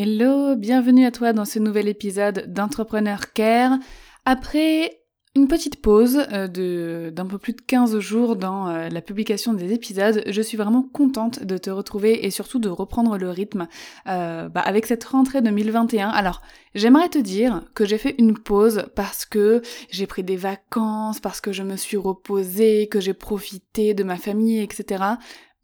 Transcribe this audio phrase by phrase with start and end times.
[0.00, 3.80] Hello, bienvenue à toi dans ce nouvel épisode d'Entrepreneur Care.
[4.24, 5.00] Après
[5.34, 9.72] une petite pause euh, d'un peu plus de 15 jours dans euh, la publication des
[9.72, 13.66] épisodes, je suis vraiment contente de te retrouver et surtout de reprendre le rythme
[14.06, 16.10] euh, bah, avec cette rentrée 2021.
[16.10, 16.42] Alors,
[16.76, 21.40] j'aimerais te dire que j'ai fait une pause parce que j'ai pris des vacances, parce
[21.40, 25.02] que je me suis reposée, que j'ai profité de ma famille, etc.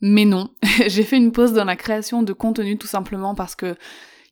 [0.00, 0.50] Mais non,
[0.88, 3.76] j'ai fait une pause dans la création de contenu tout simplement parce que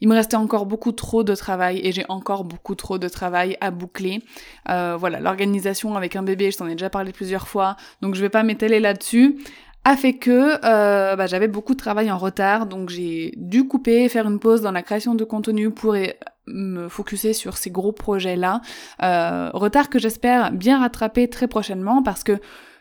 [0.02, 3.56] il me restait encore beaucoup trop de travail et j'ai encore beaucoup trop de travail
[3.60, 4.20] à boucler.
[4.68, 8.20] Euh, voilà, l'organisation avec un bébé, je t'en ai déjà parlé plusieurs fois, donc je
[8.20, 9.38] vais pas m'étaler là-dessus
[9.84, 14.08] a fait que euh, bah, j'avais beaucoup de travail en retard, donc j'ai dû couper,
[14.08, 15.96] faire une pause dans la création de contenu pour
[16.46, 18.60] me focuser sur ces gros projets-là.
[19.02, 22.38] Euh, retard que j'espère bien rattraper très prochainement parce que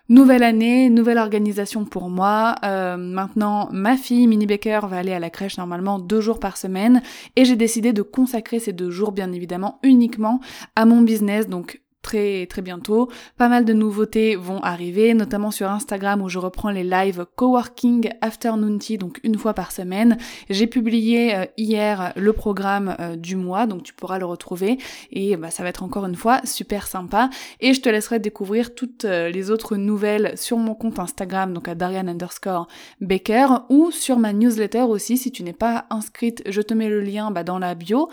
[0.10, 2.56] Nouvelle année, nouvelle organisation pour moi.
[2.64, 6.58] Euh, maintenant, ma fille, Mini Baker, va aller à la crèche normalement deux jours par
[6.58, 7.02] semaine
[7.36, 10.42] et j'ai décidé de consacrer ces deux jours, bien évidemment, uniquement
[10.76, 11.48] à mon business.
[11.48, 13.10] Donc, très très bientôt.
[13.38, 18.10] Pas mal de nouveautés vont arriver, notamment sur Instagram où je reprends les lives Coworking
[18.22, 20.18] Afternoon Tea, donc une fois par semaine.
[20.50, 24.78] J'ai publié euh, hier le programme euh, du mois, donc tu pourras le retrouver
[25.12, 27.30] et bah, ça va être encore une fois super sympa.
[27.60, 31.68] Et je te laisserai découvrir toutes euh, les autres nouvelles sur mon compte Instagram, donc
[31.68, 32.68] à Darian underscore
[33.00, 35.18] Baker, ou sur ma newsletter aussi.
[35.18, 38.10] Si tu n'es pas inscrite, je te mets le lien bah, dans la bio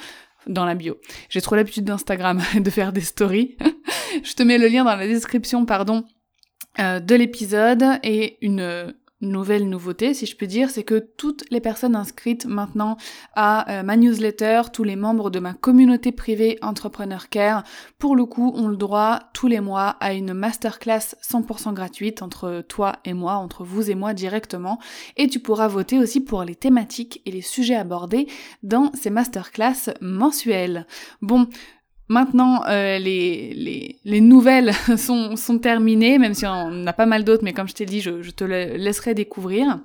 [0.48, 0.98] dans la bio.
[1.28, 3.56] J'ai trop l'habitude d'Instagram de faire des stories.
[4.25, 6.04] je te mets le lien dans la description, pardon,
[6.78, 11.61] euh, de l'épisode et une nouvelle nouveauté, si je peux dire, c'est que toutes les
[11.61, 12.97] personnes inscrites maintenant
[13.34, 17.65] à euh, ma newsletter, tous les membres de ma communauté privée Entrepreneur Care,
[17.99, 22.65] pour le coup, ont le droit tous les mois à une masterclass 100% gratuite entre
[22.67, 24.79] toi et moi, entre vous et moi directement.
[25.17, 28.29] Et tu pourras voter aussi pour les thématiques et les sujets abordés
[28.62, 30.87] dans ces masterclass mensuelles.
[31.23, 31.49] Bon,
[32.08, 37.24] Maintenant, euh, les, les, les, nouvelles sont, sont terminées, même si on a pas mal
[37.24, 39.78] d'autres, mais comme je t'ai dit, je, je te laisserai découvrir.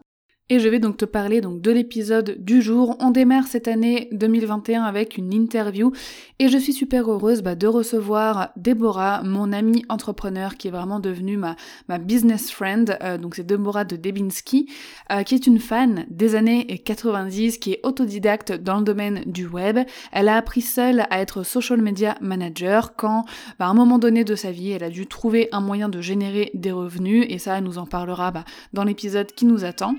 [0.49, 2.97] Et je vais donc te parler donc de l'épisode du jour.
[2.99, 5.93] On démarre cette année 2021 avec une interview
[6.37, 10.99] et je suis super heureuse bah, de recevoir Déborah, mon amie entrepreneur qui est vraiment
[10.99, 11.55] devenue ma,
[11.87, 12.97] ma business friend.
[13.01, 14.69] Euh, donc c'est Déborah de Debinski,
[15.13, 19.47] euh, qui est une fan des années 90, qui est autodidacte dans le domaine du
[19.47, 19.79] web.
[20.11, 23.23] Elle a appris seule à être social media manager quand,
[23.59, 26.01] bah, à un moment donné de sa vie, elle a dû trouver un moyen de
[26.01, 28.43] générer des revenus et ça, elle nous en parlera bah,
[28.73, 29.95] dans l'épisode qui nous attend.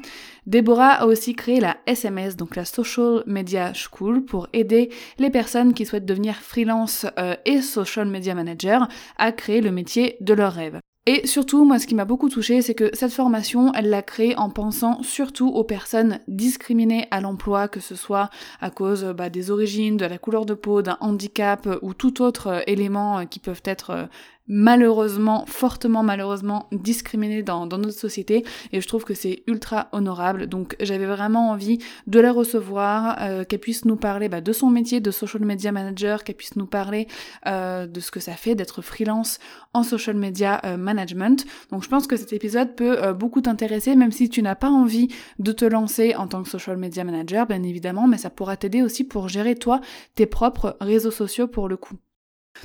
[0.46, 5.72] Déborah a aussi créé la SMS, donc la Social Media School, pour aider les personnes
[5.72, 10.52] qui souhaitent devenir freelance euh, et social media manager à créer le métier de leur
[10.52, 10.80] rêve.
[11.06, 14.34] Et surtout, moi, ce qui m'a beaucoup touché, c'est que cette formation, elle l'a créée
[14.38, 18.30] en pensant surtout aux personnes discriminées à l'emploi, que ce soit
[18.62, 22.46] à cause bah, des origines, de la couleur de peau, d'un handicap ou tout autre
[22.46, 24.08] euh, élément euh, qui peuvent être
[24.46, 30.46] malheureusement, fortement malheureusement discriminée dans, notre société et je trouve que c'est ultra honorable.
[30.46, 34.68] Donc j'avais vraiment envie de la recevoir, euh, qu'elle puisse nous parler bah, de son
[34.70, 37.08] métier de social media manager, qu'elle puisse nous parler
[37.46, 39.38] euh, de ce que ça fait d'être freelance
[39.72, 41.46] en social media euh, management.
[41.70, 45.08] Donc je pense que cet épisode peut beaucoup t'intéresser, même si tu n'as pas envie
[45.38, 48.82] de te lancer en tant que social media manager, bien évidemment, mais ça pourra t'aider
[48.82, 49.80] aussi pour gérer toi
[50.14, 51.96] tes propres réseaux sociaux pour le coup.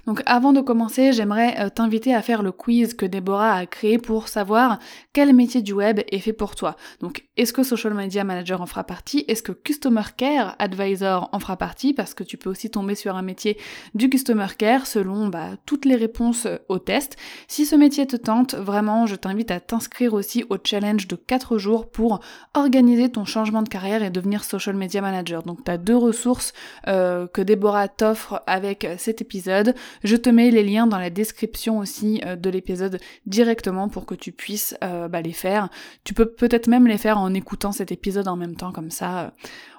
[0.06, 3.98] Donc avant de commencer, j'aimerais euh, t'inviter à faire le quiz que Déborah a créé
[3.98, 4.80] pour savoir
[5.14, 6.76] quel métier du web est fait pour toi.
[7.00, 9.26] Donc est-ce que Social Media Manager en fera partie?
[9.28, 11.94] Est-ce que Customer Care Advisor en fera partie?
[11.94, 13.58] Parce que tu peux aussi tomber sur un métier
[13.96, 17.18] du Customer Care selon bah, toutes les réponses euh, au test.
[17.48, 21.58] Si ce métier te tente, vraiment, je t'invite à t'inscrire aussi au challenge de 4
[21.58, 22.20] jours pour
[22.54, 25.44] organiser ton changement de carrière et devenir Social Media Manager.
[25.44, 26.54] Donc tu as deux ressources
[26.88, 29.76] euh, que Déborah t'offre avec cet épisode.
[30.04, 34.16] Je te mets les liens dans la description aussi euh, de l'épisode directement pour que
[34.16, 35.70] tu puisses euh, bah, les faire.
[36.04, 39.34] Tu peux peut-être même les faire en écoutant cet épisode en même temps, comme ça.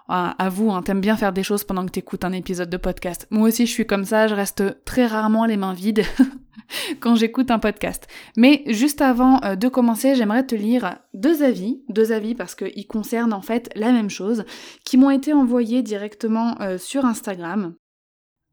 [0.08, 3.26] à vous, hein, t'aimes bien faire des choses pendant que t'écoutes un épisode de podcast.
[3.30, 6.04] Moi aussi, je suis comme ça, je reste très rarement les mains vides
[7.00, 8.08] quand j'écoute un podcast.
[8.36, 13.32] Mais juste avant de commencer, j'aimerais te lire deux avis, deux avis parce qu'ils concernent
[13.32, 14.44] en fait la même chose,
[14.84, 17.74] qui m'ont été envoyés directement sur Instagram.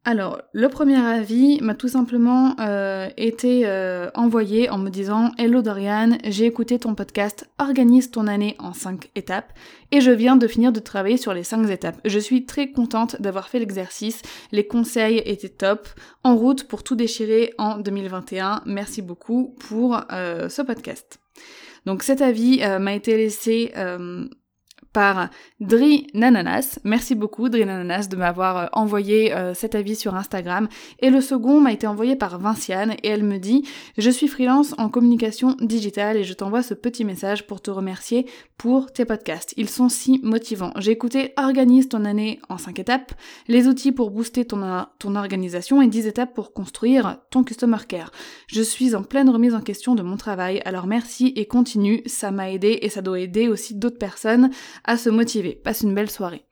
[0.10, 5.62] Alors, le premier avis m'a tout simplement euh, été euh, envoyé en me disant Hello
[5.62, 9.52] Dorian, j'ai écouté ton podcast Organise ton année en 5 étapes
[9.92, 12.00] et je viens de finir de travailler sur les 5 étapes.
[12.06, 14.22] Je suis très contente d'avoir fait l'exercice,
[14.54, 15.90] les conseils étaient top,
[16.24, 18.62] en route pour tout déchirer en 2021.
[18.66, 21.20] Merci beaucoup pour euh, ce podcast.
[21.86, 23.74] Donc cet avis m'a été laissé
[24.98, 25.30] par
[25.60, 26.80] Dri Nananas.
[26.84, 30.68] Merci beaucoup Dri Nananas de m'avoir euh, envoyé euh, cet avis sur Instagram.
[31.02, 33.64] Et le second m'a été envoyé par Vinciane et elle me dit
[34.00, 38.26] Je suis freelance en communication digitale et je t'envoie ce petit message pour te remercier
[38.58, 39.54] pour tes podcasts.
[39.56, 40.74] Ils sont si motivants.
[40.78, 43.14] J'ai écouté Organise ton année en 5 étapes,
[43.48, 48.12] les outils pour booster ton, ton organisation et 10 étapes pour construire ton customer care.
[48.48, 52.32] Je suis en pleine remise en question de mon travail, alors merci et continue, ça
[52.32, 54.50] m'a aidé et ça doit aider aussi d'autres personnes
[54.88, 55.56] à se motiver.
[55.56, 56.46] Passe une belle soirée.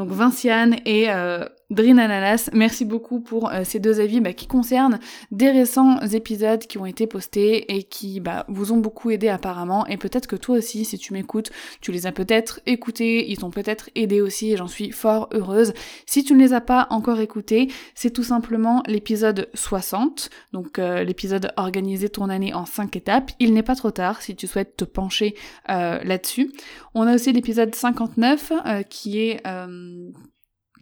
[0.00, 4.46] Donc Vinciane et euh, Drin Ananas, merci beaucoup pour euh, ces deux avis bah, qui
[4.46, 4.98] concernent
[5.30, 9.86] des récents épisodes qui ont été postés et qui bah, vous ont beaucoup aidé apparemment.
[9.88, 11.50] Et peut-être que toi aussi, si tu m'écoutes,
[11.82, 15.74] tu les as peut-être écoutés, ils t'ont peut-être aidé aussi et j'en suis fort heureuse.
[16.06, 21.04] Si tu ne les as pas encore écoutés, c'est tout simplement l'épisode 60, donc euh,
[21.04, 23.32] l'épisode Organiser ton année en 5 étapes.
[23.38, 25.34] Il n'est pas trop tard si tu souhaites te pencher
[25.68, 26.52] là-dessus.
[26.94, 28.52] On a aussi l'épisode 59
[28.88, 29.89] qui est euh,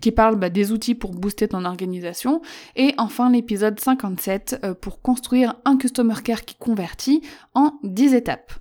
[0.01, 2.41] qui parle bah, des outils pour booster ton organisation.
[2.77, 7.23] Et enfin l'épisode 57 euh, pour construire un Customer Care qui convertit
[7.55, 8.53] en 10 étapes.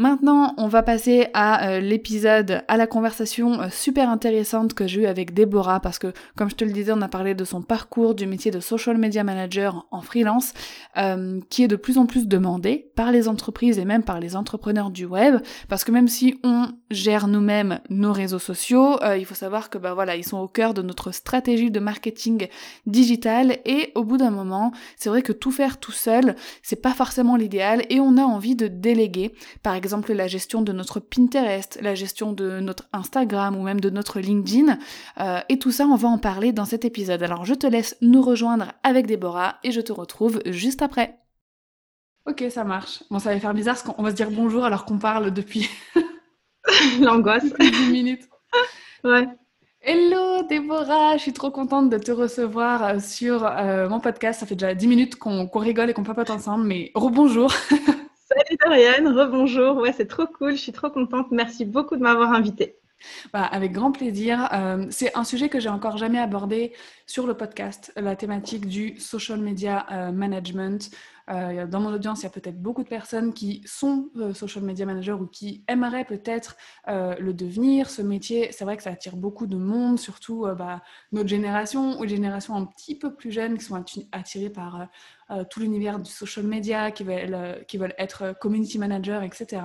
[0.00, 5.02] Maintenant, on va passer à euh, l'épisode, à la conversation euh, super intéressante que j'ai
[5.02, 7.60] eue avec Déborah, parce que, comme je te le disais, on a parlé de son
[7.60, 10.54] parcours du métier de social media manager en freelance,
[10.96, 14.36] euh, qui est de plus en plus demandé par les entreprises et même par les
[14.36, 15.34] entrepreneurs du web,
[15.68, 19.92] parce que même si on gère nous-mêmes nos réseaux sociaux, il faut savoir que bah
[19.92, 22.48] voilà, ils sont au cœur de notre stratégie de marketing
[22.86, 26.94] digital et au bout d'un moment, c'est vrai que tout faire tout seul, c'est pas
[26.94, 29.34] forcément l'idéal et on a envie de déléguer.
[29.62, 33.80] Par exemple, exemple la gestion de notre Pinterest, la gestion de notre Instagram ou même
[33.80, 34.78] de notre LinkedIn.
[35.20, 37.22] Euh, et tout ça, on va en parler dans cet épisode.
[37.22, 41.18] Alors je te laisse nous rejoindre avec Déborah et je te retrouve juste après.
[42.26, 43.02] Ok, ça marche.
[43.10, 45.68] Bon, ça va faire bizarre parce qu'on va se dire bonjour alors qu'on parle depuis...
[47.00, 47.44] L'angoisse.
[47.60, 48.28] 10 minutes.
[49.04, 49.26] ouais.
[49.82, 54.40] Hello Déborah, je suis trop contente de te recevoir euh, sur euh, mon podcast.
[54.40, 57.50] Ça fait déjà 10 minutes qu'on rigole et qu'on papote ensemble, mais rebonjour.
[58.32, 59.76] Salut Dorian, rebonjour.
[59.76, 61.30] Ouais, c'est trop cool, je suis trop contente.
[61.30, 62.76] Merci beaucoup de m'avoir invitée.
[63.32, 64.48] Bah, avec grand plaisir.
[64.52, 66.74] Euh, c'est un sujet que j'ai encore jamais abordé
[67.06, 70.90] sur le podcast, la thématique du social media euh, management.
[71.28, 74.84] Euh, dans mon audience, il y a peut-être beaucoup de personnes qui sont social media
[74.84, 76.56] managers ou qui aimeraient peut-être
[76.88, 77.88] le devenir.
[77.88, 80.82] Ce métier, c'est vrai que ça attire beaucoup de monde, surtout bah,
[81.12, 83.80] notre génération ou les générations un petit peu plus jeunes qui sont
[84.10, 84.88] attirées par
[85.50, 89.62] tout l'univers du social media, qui veulent, qui veulent être community manager, etc.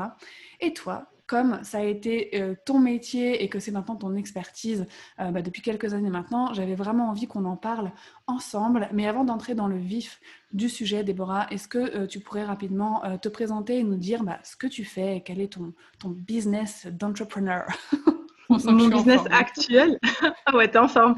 [0.62, 4.86] Et toi, comme ça a été euh, ton métier et que c'est maintenant ton expertise
[5.18, 7.92] bah, depuis quelques années maintenant, j'avais vraiment envie qu'on en parle
[8.28, 8.90] ensemble.
[8.94, 10.20] Mais avant d'entrer dans le vif
[10.52, 14.56] du sujet, Déborah, est-ce que tu pourrais rapidement te présenter et nous dire bah, ce
[14.56, 17.66] que tu fais, quel est ton, ton business d'entrepreneur?
[18.50, 20.00] Mon business actuel?
[20.48, 21.16] Ah ouais, t'es en forme.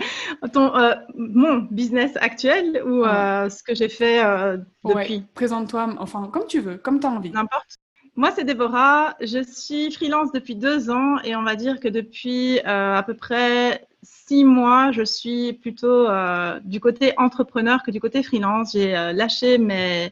[0.54, 5.26] Ton, euh, mon business actuel ou euh, ce que j'ai fait euh, depuis?
[5.34, 7.32] Présente-toi, enfin, comme tu veux, comme tu as envie.
[7.32, 7.78] N'importe.
[8.18, 9.16] Moi, c'est Déborah.
[9.22, 13.88] Je suis freelance depuis deux ans et on va dire que depuis à peu près
[14.02, 16.08] six mois, je suis plutôt
[16.64, 18.74] du côté entrepreneur que du côté freelance.
[18.74, 20.12] J'ai lâché mes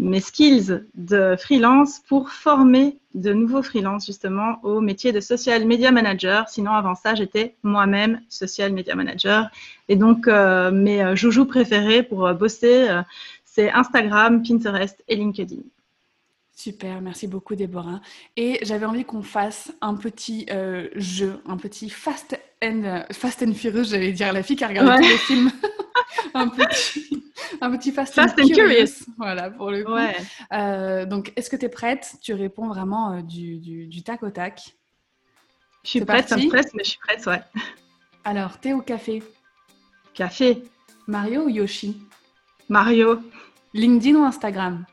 [0.00, 5.90] mes skills de freelance pour former de nouveaux freelances justement au métier de social media
[5.90, 6.48] manager.
[6.48, 9.50] Sinon, avant ça, j'étais moi-même social media manager.
[9.88, 12.88] Et donc, euh, mes euh, joujoux préférés pour euh, bosser,
[13.44, 15.62] c'est Instagram, Pinterest et LinkedIn.
[16.60, 18.00] Super, merci beaucoup Déborah.
[18.36, 20.46] Et j'avais envie qu'on fasse un petit
[20.94, 25.02] jeu, un petit fast and, fast and furious, j'allais dire la fille qui a regardé
[25.02, 25.50] tous les films.
[26.34, 27.20] un petit
[27.60, 29.06] un petit fast, and, curious.
[29.16, 29.92] Voilà, pour le coup.
[30.52, 32.16] Euh, donc, est-ce que tu es prête?
[32.22, 34.76] Tu réponds vraiment euh, du, du, tac au tac.
[35.82, 37.40] Je suis prête, ça me stresse, mais je suis prête, ouais.
[38.24, 39.22] Alors, thé ou café?
[40.14, 40.62] Café.
[41.06, 41.96] Mario ou Yoshi?
[42.68, 43.18] Mario.
[43.72, 44.84] LinkedIn ou Instagram?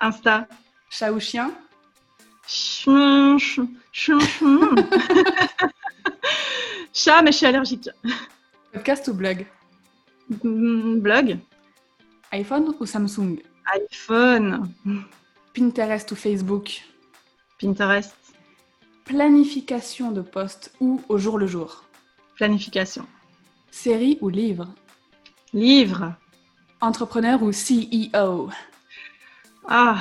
[0.00, 0.46] Insta.
[0.90, 1.52] Chat ou chien?
[6.92, 7.88] Chat, mais je suis allergique.
[8.72, 9.46] Podcast ou blog?
[10.42, 11.38] Mm, Blog.
[12.32, 13.38] iPhone ou Samsung?
[13.74, 14.72] iPhone.
[15.52, 16.82] Pinterest ou Facebook?
[17.58, 18.14] Pinterest.
[19.04, 21.84] Planification de poste ou au jour le jour?
[22.36, 23.06] Planification.
[23.70, 24.68] Série ou livre?
[25.52, 26.14] Livre.
[26.80, 28.50] Entrepreneur ou CEO
[29.68, 29.98] Ah,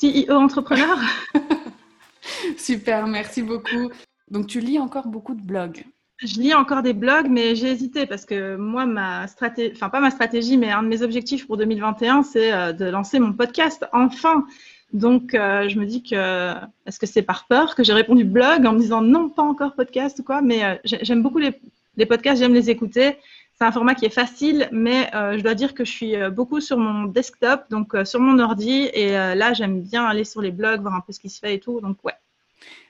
[0.00, 0.98] CEO entrepreneur
[2.58, 3.90] Super, merci beaucoup.
[4.30, 5.84] Donc tu lis encore beaucoup de blogs
[6.18, 10.00] Je lis encore des blogs, mais j'ai hésité parce que moi, ma stratégie, enfin pas
[10.00, 13.84] ma stratégie, mais un de mes objectifs pour 2021, c'est euh, de lancer mon podcast
[13.92, 14.44] enfin.
[14.92, 16.52] Donc euh, je me dis que
[16.86, 19.74] est-ce que c'est par peur que j'ai répondu blog en me disant non, pas encore
[19.74, 21.60] podcast ou quoi, mais euh, j'ai- j'aime beaucoup les,
[21.96, 23.16] les podcasts, j'aime les écouter.
[23.58, 26.28] C'est un format qui est facile, mais euh, je dois dire que je suis euh,
[26.28, 30.42] beaucoup sur mon desktop, donc euh, sur mon ordi, et là j'aime bien aller sur
[30.42, 31.80] les blogs, voir un peu ce qui se fait et tout.
[31.80, 32.12] Donc ouais.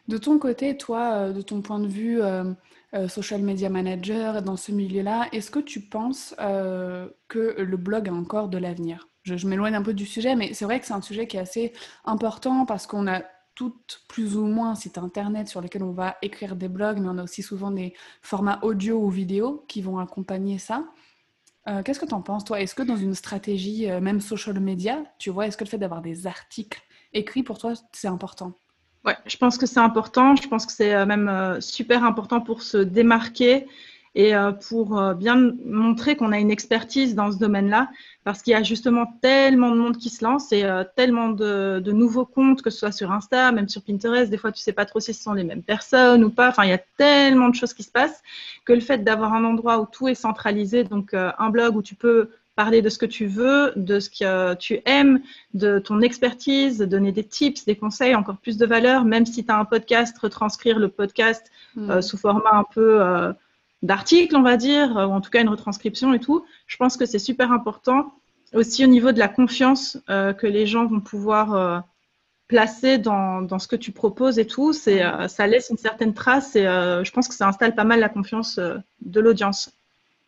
[0.09, 2.21] De ton côté, toi, de ton point de vue
[3.09, 8.49] social media manager dans ce milieu-là, est-ce que tu penses que le blog a encore
[8.49, 9.09] de l'avenir?
[9.25, 11.41] Je m'éloigne un peu du sujet, mais c'est vrai que c'est un sujet qui est
[11.41, 11.73] assez
[12.05, 13.23] important parce qu'on a
[13.57, 17.09] toutes plus ou moins un site internet sur lequel on va écrire des blogs, mais
[17.09, 20.85] on a aussi souvent des formats audio ou vidéo qui vont accompagner ça.
[21.69, 22.61] Euh, qu'est-ce que tu en penses, toi?
[22.61, 25.79] Est-ce que dans une stratégie, euh, même social media, tu vois, est-ce que le fait
[25.79, 26.81] d'avoir des articles
[27.13, 28.53] écrits pour toi, c'est important?
[29.05, 30.37] Ouais, je pense que c'est important.
[30.37, 33.67] Je pense que c'est euh, même super important pour se démarquer
[34.17, 37.91] et euh, pour euh, bien montrer qu'on a une expertise dans ce domaine-là,
[38.25, 41.81] parce qu'il y a justement tellement de monde qui se lance et euh, tellement de,
[41.85, 44.31] de nouveaux comptes, que ce soit sur Insta, même sur Pinterest.
[44.31, 46.49] Des fois, tu sais pas trop si ce sont les mêmes personnes ou pas.
[46.49, 48.23] Enfin, il y a tellement de choses qui se passent
[48.65, 51.95] que le fait d'avoir un endroit où tout est centralisé, donc un blog où tu
[51.95, 55.21] peux parler de ce que tu veux, de ce que tu aimes,
[55.53, 59.53] de ton expertise, donner des tips, des conseils, encore plus de valeur, même si tu
[59.53, 61.91] as un podcast, retranscrire le podcast Hmm.
[61.91, 63.33] euh, sous format un peu euh,
[63.83, 66.45] d'article, on va dire, ou en tout cas une retranscription et tout.
[66.67, 68.13] Je pense que c'est super important
[68.55, 71.79] aussi au niveau de la confiance euh, que les gens vont pouvoir euh,
[72.49, 74.73] placer dans, dans ce que tu proposes et tout.
[74.73, 78.01] C'est, euh, ça laisse une certaine trace et je pense que ça installe pas mal
[78.01, 79.73] la confiance de l'audience.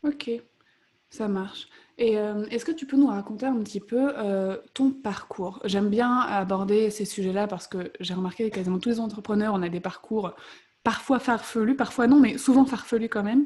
[0.04, 0.30] Ok,
[1.10, 1.68] ça marche.
[2.00, 2.12] Et
[2.50, 4.12] est-ce que tu peux nous raconter un petit peu
[4.72, 5.60] ton parcours?
[5.64, 9.62] J'aime bien aborder ces sujets-là parce que j'ai remarqué que quasiment tous les entrepreneurs, on
[9.62, 10.32] a des parcours
[10.88, 13.44] parfois farfelus, parfois non, mais souvent farfelus quand même.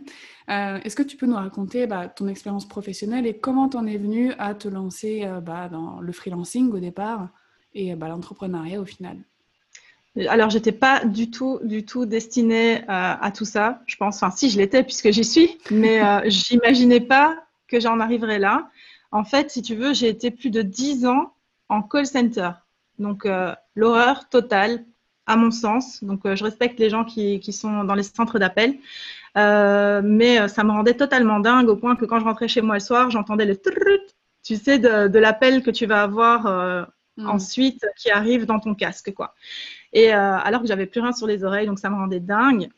[0.48, 3.96] Euh, est-ce que tu peux nous raconter bah, ton expérience professionnelle et comment t'en es
[3.96, 7.30] venu à te lancer euh, bah, dans le freelancing au départ
[7.74, 9.16] et bah, l'entrepreneuriat au final?
[10.28, 13.82] Alors, j'étais pas du tout, du tout destinée euh, à tout ça.
[13.86, 18.38] Je pense, enfin, si je l'étais puisque j'y suis, mais j'imaginais pas que j'en arriverais
[18.38, 18.70] là.
[19.10, 21.34] En fait, si tu veux, j'ai été plus de 10 ans
[21.68, 22.50] en call center.
[23.00, 23.26] Donc,
[23.74, 24.84] l'horreur totale,
[25.26, 26.02] à mon sens.
[26.02, 28.76] Donc, euh, je respecte les gens qui, qui sont dans les centres d'appel.
[29.38, 32.60] Euh, mais euh, ça me rendait totalement dingue au point que quand je rentrais chez
[32.60, 36.46] moi le soir, j'entendais le trrrt, tu sais, de, de l'appel que tu vas avoir
[36.46, 36.84] euh,
[37.18, 37.28] Hmm.
[37.28, 39.34] ensuite qui arrive dans ton casque, quoi.
[39.92, 42.70] Et euh, alors que j'avais plus rien sur les oreilles, donc ça me rendait dingue.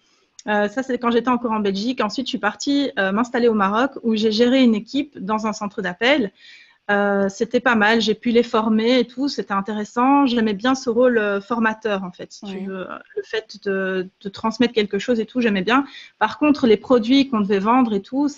[0.44, 2.00] Ça, c'est quand j'étais encore en Belgique.
[2.00, 5.82] Ensuite, je suis partie m'installer au Maroc où j'ai géré une équipe dans un centre
[5.82, 6.32] d'appel.
[6.90, 10.26] Euh, c'était pas mal, j'ai pu les former et tout, c'était intéressant.
[10.26, 12.52] J'aimais bien ce rôle euh, formateur, en fait, si Oui.
[12.52, 12.86] tu veux.
[13.16, 15.86] Le fait de, de transmettre quelque chose et tout, j'aimais bien.
[16.18, 18.28] Par contre, les produits qu'on devait vendre et tout,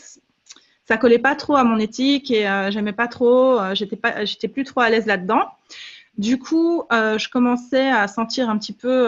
[0.84, 4.24] ça collait pas trop à mon éthique et euh, j'aimais pas trop, euh, j'étais pas,
[4.24, 5.42] j'étais plus trop à l'aise là-dedans.
[6.16, 9.06] Du coup, je commençais à sentir un petit peu,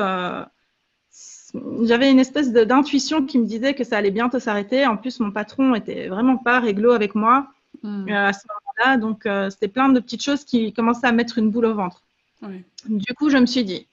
[1.83, 4.87] j'avais une espèce de- d'intuition qui me disait que ça allait bientôt s'arrêter.
[4.87, 7.49] En plus, mon patron était vraiment pas réglo avec moi
[7.83, 8.09] Hmm.
[8.09, 8.40] euh, à ce
[8.99, 12.02] donc euh, c'était plein de petites choses qui commençaient à mettre une boule au ventre.
[12.87, 13.88] Du coup, je me suis dit,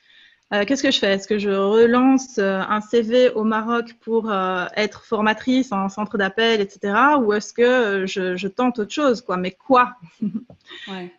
[0.53, 1.13] euh, qu'est-ce que je fais?
[1.13, 6.61] Est-ce que je relance euh, un CV au Maroc pour être formatrice en centre d'appel,
[6.61, 7.17] etc.
[7.19, 9.37] Ou est-ce que je, je tente autre chose quoi?
[9.37, 9.95] Mais quoi?
[10.87, 11.11] Ouais.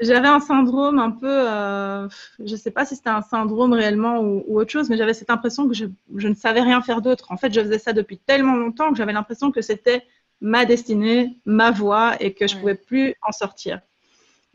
[0.00, 1.28] J'avais un syndrome un peu,
[2.38, 5.12] je ne sais pas si c'était un syndrome réellement ou, ou autre chose, mais j'avais
[5.12, 7.32] cette impression que je, je ne savais rien faire d'autre.
[7.32, 10.06] En fait, je faisais ça depuis tellement longtemps que j'avais l'impression que c'était
[10.40, 12.60] ma destinée, ma voie et que je Ouais.
[12.60, 13.80] pouvais plus en sortir.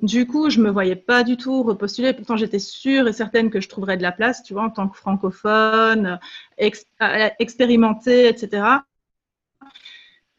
[0.01, 2.13] Du coup, je me voyais pas du tout repostuler.
[2.13, 4.87] Pourtant, j'étais sûre et certaine que je trouverais de la place, tu vois, en tant
[4.89, 6.19] que francophone,
[6.57, 8.83] ex- euh, expérimentée, etc.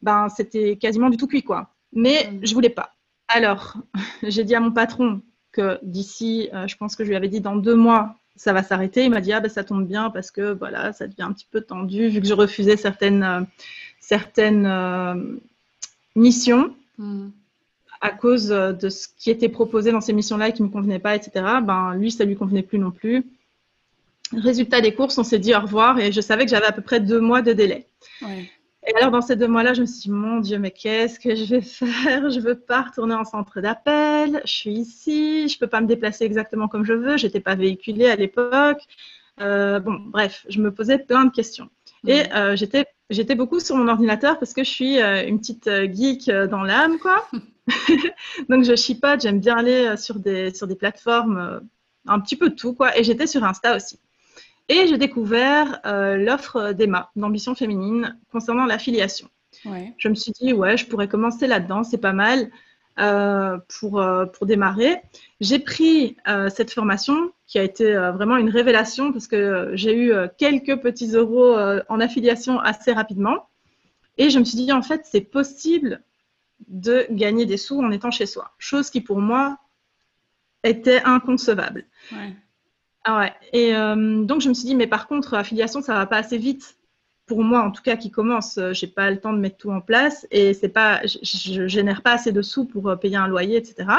[0.01, 1.69] Ben, c'était quasiment du tout cuit, quoi.
[1.93, 2.39] Mais Mm.
[2.45, 2.91] je voulais pas.
[3.27, 3.75] Alors,
[4.23, 5.21] j'ai dit à mon patron
[5.51, 8.63] que d'ici, euh, je pense que je lui avais dit dans deux mois, ça va
[8.63, 9.05] s'arrêter.
[9.05, 11.47] Il m'a dit, ah ben ça tombe bien parce que voilà, ça devient un petit
[11.49, 13.41] peu tendu vu que je refusais certaines, euh,
[14.03, 15.15] certaines euh,
[16.15, 16.75] missions.
[16.99, 17.29] Hmm.
[18.01, 20.99] à cause de ce qui était proposé dans ces missions-là et qui ne me convenait
[20.99, 21.31] pas, etc.,
[21.63, 23.25] ben, lui, ça lui convenait plus non plus.
[24.31, 26.83] Résultat des courses, on s'est dit au revoir et je savais que j'avais à peu
[26.83, 27.87] près deux mois de délai.
[28.85, 31.33] Et alors, dans ces deux mois-là, je me suis dit, mon Dieu, mais qu'est-ce que
[31.35, 32.29] je vais faire?
[32.29, 34.41] Je ne veux pas retourner en centre d'appel.
[34.45, 35.47] Je suis ici.
[35.47, 37.17] Je ne peux pas me déplacer exactement comme je veux.
[37.17, 38.81] Je n'étais pas véhiculée à l'époque.
[39.39, 41.69] Euh, bon, bref, je me posais plein de questions.
[42.05, 45.69] Et euh, j'étais, j'étais beaucoup sur mon ordinateur parce que je suis euh, une petite
[45.69, 47.27] geek dans l'âme, quoi.
[48.49, 49.21] Donc, je chipote.
[49.21, 51.61] J'aime bien aller sur des, sur des plateformes,
[52.07, 52.97] un petit peu tout, quoi.
[52.97, 53.99] Et j'étais sur Insta aussi.
[54.69, 59.29] Et j'ai découvert euh, l'offre d'Emma, d'Ambition Féminine, concernant l'affiliation.
[59.97, 62.49] Je me suis dit, ouais, je pourrais commencer là-dedans, c'est pas mal
[62.99, 65.01] euh, pour, euh, pour démarrer.
[65.39, 66.17] J'ai pris
[66.53, 71.57] cette formation qui a été vraiment une révélation parce que j'ai eu quelques petits euros
[71.89, 73.47] en affiliation assez rapidement.
[74.17, 76.01] Et je me suis dit, en fait, c'est possible
[76.67, 79.57] de gagner des sous en étant chez soi, chose qui pour moi
[80.63, 81.85] était inconcevable.
[82.11, 82.35] Ouais.
[83.03, 83.33] Ah ouais.
[83.51, 86.37] Et euh, donc, je me suis dit, mais par contre, affiliation, ça va pas assez
[86.37, 86.77] vite.
[87.33, 89.71] Pour moi, en tout cas, qui commence, euh, j'ai pas le temps de mettre tout
[89.71, 93.27] en place et c'est pas, je, génère pas assez de sous pour euh, payer un
[93.27, 93.89] loyer, etc.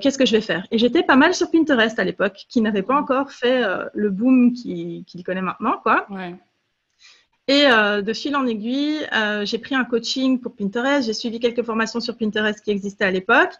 [0.00, 0.66] Qu'est-ce que je vais faire?
[0.70, 3.62] Et j'étais pas mal sur Pinterest à l'époque, qui n'avait pas encore fait
[3.92, 6.06] le boom qu'il connaît maintenant, quoi.
[6.10, 6.34] Ouais.
[7.48, 8.98] Et de fil en aiguille,
[9.44, 11.06] j'ai pris un coaching pour Pinterest.
[11.06, 13.52] J'ai suivi quelques formations sur Pinterest qui existaient à l'époque.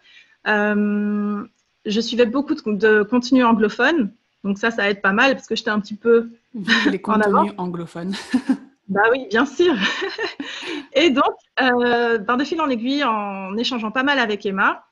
[0.45, 4.11] je suivais beaucoup de, de contenus anglophones
[4.43, 6.29] donc ça, ça aide pas mal parce que j'étais un petit peu
[6.89, 8.13] les contenus anglophones.
[8.93, 9.73] bah oui, bien sûr.
[10.93, 14.85] et donc, euh, de fil en aiguille, en échangeant pas mal avec Emma,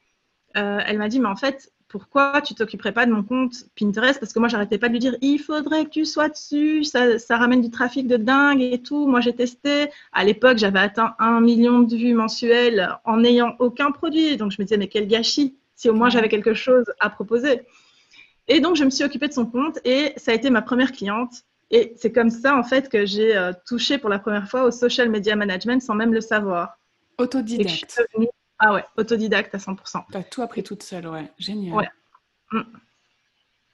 [0.57, 4.19] euh, elle m'a dit, mais en fait, pourquoi tu t'occuperais pas de mon compte Pinterest?
[4.19, 7.19] Parce que moi, j'arrêtais pas de lui dire, il faudrait que tu sois dessus, ça,
[7.19, 9.07] ça ramène du trafic de dingue et tout.
[9.07, 9.89] Moi, j'ai testé.
[10.13, 14.37] À l'époque, j'avais atteint un million de vues mensuelles en n'ayant aucun produit.
[14.37, 17.61] Donc, je me disais, mais quel gâchis si au moins j'avais quelque chose à proposer.
[18.47, 20.91] Et donc, je me suis occupée de son compte et ça a été ma première
[20.91, 21.43] cliente.
[21.71, 24.71] Et c'est comme ça, en fait, que j'ai euh, touché pour la première fois au
[24.71, 26.77] social media management sans même le savoir.
[27.17, 28.01] Autodidacte.
[28.59, 30.03] Ah ouais, autodidacte à 100%.
[30.11, 31.31] Tu as tout appris toute seule, ouais.
[31.39, 31.73] Génial.
[31.73, 31.87] Ouais.
[32.51, 32.61] Mm.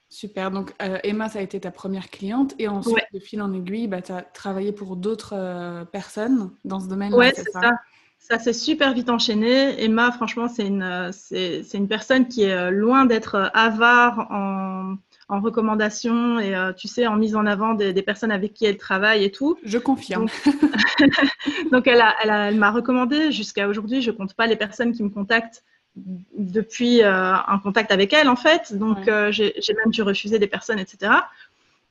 [0.10, 0.52] Super.
[0.52, 2.54] Donc, euh, Emma, ça a été ta première cliente.
[2.60, 6.80] Et ensuite, de fil en aiguille, bah, tu as travaillé pour d'autres euh, personnes dans
[6.80, 7.72] ce domaine Ouais, c'est ça.
[8.20, 9.84] Ça s'est super vite enchaîné.
[9.84, 14.98] Emma, franchement, c'est une, c'est, une personne qui est loin d'être avare en,
[15.30, 18.78] en recommandations et, euh, tu sais, en mise en avant des, personnes avec qui elle
[18.78, 19.58] travaille et tout.
[19.64, 20.28] Je confirme.
[21.72, 23.32] Donc, elle, a, elle, m'a recommandé.
[23.32, 25.64] Jusqu'à aujourd'hui, je compte pas les personnes qui me contactent
[26.38, 28.74] depuis euh, un contact avec elle, en fait.
[28.74, 31.12] Donc, euh, j'ai, j'ai même dû refuser des personnes, etc.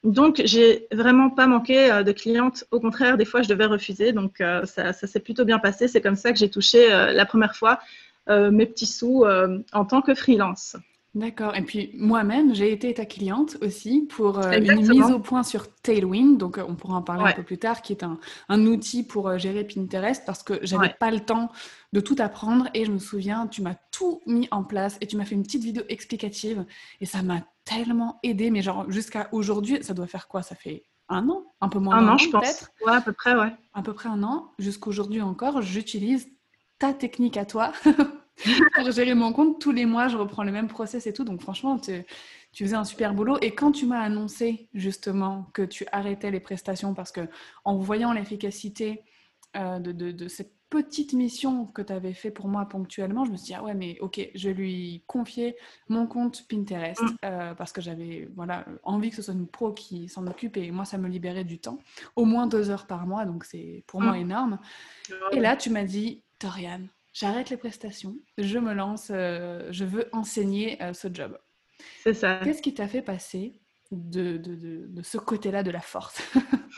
[0.07, 2.65] Donc, j'ai vraiment pas manqué euh, de clientes.
[2.71, 4.13] Au contraire, des fois, je devais refuser.
[4.13, 5.89] Donc, euh, ça, s'est plutôt bien passé.
[5.89, 7.81] C'est comme ça que j'ai touché euh, la première fois
[8.29, 9.25] mes petits sous
[9.73, 10.77] en tant que freelance.
[11.17, 11.57] D'accord.
[11.57, 16.37] Et puis moi-même, j'ai été ta cliente aussi pour une mise au point sur Tailwind.
[16.37, 19.65] Donc on pourra en parler un peu plus tard, qui est un, outil pour gérer
[19.65, 21.51] Pinterest parce que j'avais pas le temps
[21.95, 22.69] de tout apprendre.
[22.75, 25.43] Et je me souviens, tu m'as tout mis en place et tu m'as fait une
[25.43, 26.67] petite vidéo explicative
[27.01, 30.43] et ça m'a tellement aidé, mais genre jusqu'à aujourd'hui, ça doit faire quoi?
[30.43, 31.45] Ça fait un an?
[31.63, 32.69] Un peu moins d'un an, an, je pense.
[32.85, 33.55] Ouais, à peu près, ouais.
[33.73, 34.53] À peu près un an.
[34.59, 36.29] Jusqu'aujourd'hui encore, j'utilise
[36.79, 37.73] ta technique à toi
[38.75, 39.61] pour gérer mon compte.
[39.61, 41.25] Tous les mois, je reprends le même process et tout.
[41.25, 42.05] Donc franchement, tu,
[42.53, 43.39] tu faisais un super boulot.
[43.43, 47.29] Et quand tu m'as annoncé justement que tu arrêtais les prestations parce que
[47.65, 49.03] en voyant l'efficacité
[49.57, 53.31] euh, de, de, de, cette petite mission que tu avais fait pour moi ponctuellement, je
[53.31, 55.57] me suis dit, ah ouais, mais ok, je lui confier
[55.89, 57.17] mon compte Pinterest mm.
[57.25, 60.71] euh, parce que j'avais voilà, envie que ce soit une pro qui s'en occupe et
[60.71, 61.79] moi, ça me libérait du temps.
[62.17, 64.21] Au moins deux heures par mois, donc c'est pour moi mm.
[64.21, 64.59] énorme.
[65.33, 66.83] Et là, tu m'as dit, Torian,
[67.17, 71.39] j'arrête les prestations, je me lance, euh, je veux enseigner euh, ce job.
[72.03, 72.41] C'est ça.
[72.45, 73.59] Qu'est-ce qui t'a fait passer
[73.91, 76.21] de, de, de ce côté-là de la force?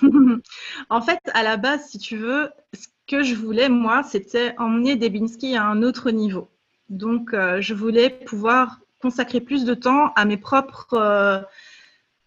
[0.90, 2.50] En fait, à la base, si tu veux,
[3.08, 6.48] que je voulais, moi, c'était emmener Debinski à un autre niveau.
[6.88, 11.44] Donc, euh, je voulais pouvoir consacrer plus de temps à mes propres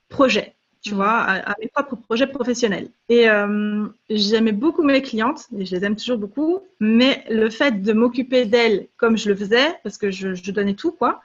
[0.10, 0.96] projets, tu mmh.
[0.96, 2.89] vois, à, mes propres projets professionnels.
[3.10, 7.82] Et euh, j'aimais beaucoup mes clientes, et je les aime toujours beaucoup, mais le fait
[7.82, 11.22] de m'occuper d'elles comme je le faisais, parce que je, donnais tout, quoi,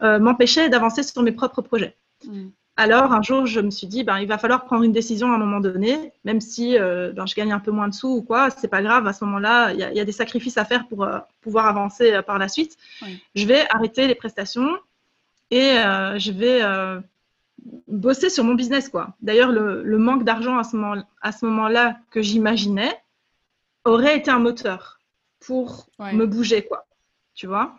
[0.00, 1.96] m'empêchait d'avancer sur mes propres projets.
[2.26, 2.48] Mmh.
[2.78, 5.36] Alors, un jour, je me suis dit, ben, il va falloir prendre une décision à
[5.36, 8.22] un moment donné, même si euh, ben, je gagne un peu moins de sous ou
[8.22, 9.06] quoi, c'est pas grave.
[9.06, 12.20] À ce moment-là, il y, a des sacrifices à faire pour euh, pouvoir avancer euh,
[12.20, 12.76] par la suite.
[13.34, 14.68] Je vais arrêter les prestations
[15.50, 15.76] et
[16.18, 16.60] je vais
[17.88, 19.16] bosser sur mon business, quoi.
[19.20, 22.96] D'ailleurs, le, manque d'argent à ce moment-là que j'imaginais
[23.84, 24.98] aurait été un moteur
[25.40, 26.86] pour me bouger, quoi.
[27.34, 27.76] tu vois?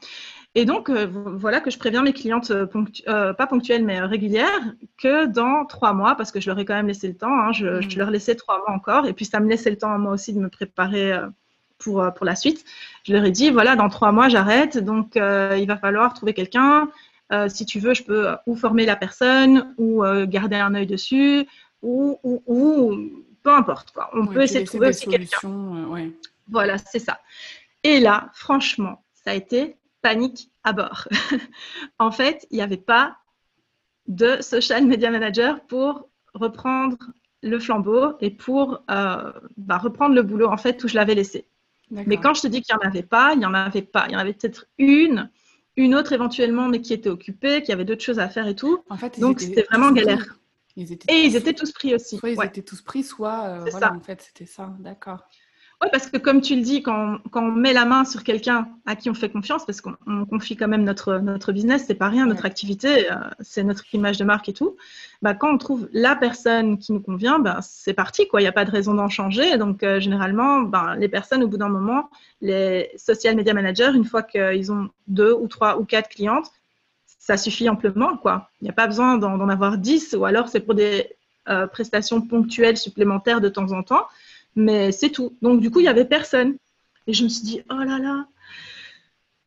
[0.58, 2.66] Et donc, euh, voilà que je préviens mes clientes, euh,
[3.08, 6.74] euh, pas ponctuelles, mais régulières, que dans trois mois, parce que je leur ai quand
[6.74, 7.90] même laissé le temps, hein, je, mmh.
[7.92, 10.14] je, leur laissais trois mois encore, et puis ça me laissait le temps à moi
[10.14, 11.14] aussi de me préparer
[11.78, 12.66] pour, pour la suite.
[13.04, 16.90] Je leur ai dit, voilà, dans trois mois, j'arrête, donc il va falloir trouver quelqu'un.
[17.48, 21.46] Si tu veux, je peux ou former la personne, ou garder un œil dessus,
[21.82, 22.98] ou, ou, ou
[23.44, 23.92] peu importe.
[23.92, 24.10] Quoi.
[24.14, 25.86] On peut essayer de trouver aussi quelqu'un.
[25.88, 26.12] Ouais.
[26.50, 27.20] Voilà, c'est ça.
[27.84, 31.08] Et là, franchement, ça a été panique à bord.
[32.00, 33.18] en fait, il n'y avait pas
[34.08, 36.98] de social media manager pour reprendre
[37.44, 41.48] le flambeau et pour euh, bah, reprendre le boulot en fait où je l'avais laissé.
[41.90, 44.08] Mais quand je te dis qu'il n'y en avait pas, il n'y en avait pas.
[44.08, 45.30] Il y en avait peut-être une,
[45.78, 48.84] une autre éventuellement, mais qui était occupée, qui avait d'autres choses à faire et tout.
[48.90, 50.40] En fait, Donc c'était vraiment galère.
[50.76, 50.82] et
[51.24, 52.18] ils étaient tous pris aussi.
[52.18, 54.76] Soit ils étaient tous pris, soit euh, voilà, en fait c'était ça.
[54.80, 55.24] D'accord.
[55.80, 58.68] Oui, parce que comme tu le dis, quand, quand, on met la main sur quelqu'un
[58.88, 62.10] à qui on fait confiance, parce qu'on confie quand même notre, notre business, c'est pas
[62.10, 64.76] rien, notre activité, euh, c'est notre image de marque et tout,
[65.22, 68.42] bah, quand on trouve la personne qui nous convient, bah, c'est parti, quoi.
[68.42, 69.58] Il n'y a pas de raison d'en changer.
[69.60, 72.10] Donc, euh, généralement, bah, les personnes, au bout d'un moment,
[72.42, 76.52] les social media managers, une fois qu'ils ont deux ou trois ou quatre clientes,
[77.20, 78.50] ça suffit amplement, quoi.
[78.62, 81.08] Il n'y a pas besoin d'en avoir dix, ou alors c'est pour des
[81.50, 84.08] euh, prestations ponctuelles supplémentaires de temps en temps
[84.58, 85.38] mais c'est tout.
[85.42, 86.58] Donc, du coup, il n'y avait personne.
[87.06, 88.28] Et je me suis dit, oh là là,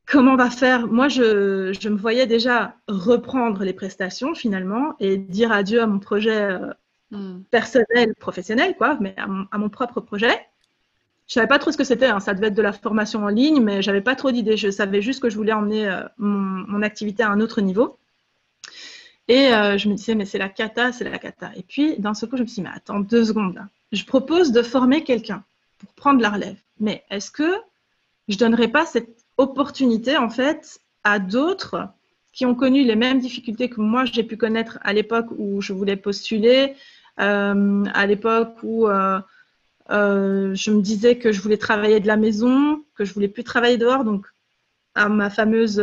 [0.06, 0.86] comment on va faire?
[0.86, 5.98] Moi, je, je, me voyais déjà reprendre les prestations finalement et dire adieu à mon
[5.98, 6.72] projet euh,
[7.10, 7.42] hmm.
[7.50, 10.34] personnel, professionnel, quoi, mais à mon, propre projet.
[11.26, 12.06] Je savais pas trop ce que c'était.
[12.06, 12.20] Hein.
[12.20, 14.56] Ça devait être de la formation en ligne, mais j'avais pas trop d'idées.
[14.56, 17.98] Je savais juste que je voulais emmener euh, mon, mon, activité à un autre niveau.
[19.30, 21.52] Et euh, je me disais, mais c'est la cata, c'est la cata.
[21.54, 23.62] Et puis, d'un seul coup, je me suis dit, mais attends deux secondes
[23.92, 25.42] je propose de former quelqu'un
[25.78, 26.56] pour prendre la relève.
[26.78, 27.52] Mais est-ce que
[28.28, 31.88] je ne donnerais pas cette opportunité, en fait, à d'autres
[32.32, 35.72] qui ont connu les mêmes difficultés que moi j'ai pu connaître à l'époque où je
[35.72, 36.74] voulais postuler,
[37.18, 39.20] euh, à l'époque où euh,
[39.88, 43.78] je me disais que je voulais travailler de la maison, que je voulais plus travailler
[43.78, 44.26] dehors, donc
[44.94, 45.82] à ma fameuse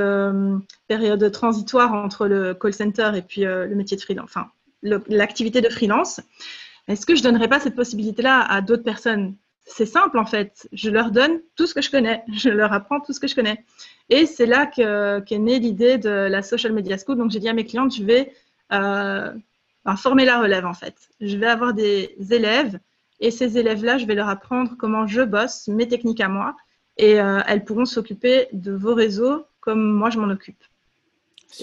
[0.87, 4.49] période transitoire entre le call center et puis le métier de freelance, enfin
[4.81, 6.21] l'activité de freelance.
[6.87, 9.35] Est-ce que je donnerais pas cette possibilité-là à d'autres personnes?
[9.65, 10.69] C'est simple en fait.
[10.71, 12.23] Je leur donne tout ce que je connais.
[12.33, 13.65] Je leur apprends tout ce que je connais.
[14.09, 17.17] Et c'est là qu'est née l'idée de la Social Media School.
[17.17, 18.31] Donc j'ai dit à mes clientes, je vais
[18.71, 19.33] euh,
[19.97, 20.95] former la relève en fait.
[21.19, 22.79] Je vais avoir des élèves
[23.19, 26.55] et ces élèves-là, je vais leur apprendre comment je bosse, mes techniques à moi.
[26.97, 30.63] Et euh, elles pourront s'occuper de vos réseaux comme moi je m'en occupe.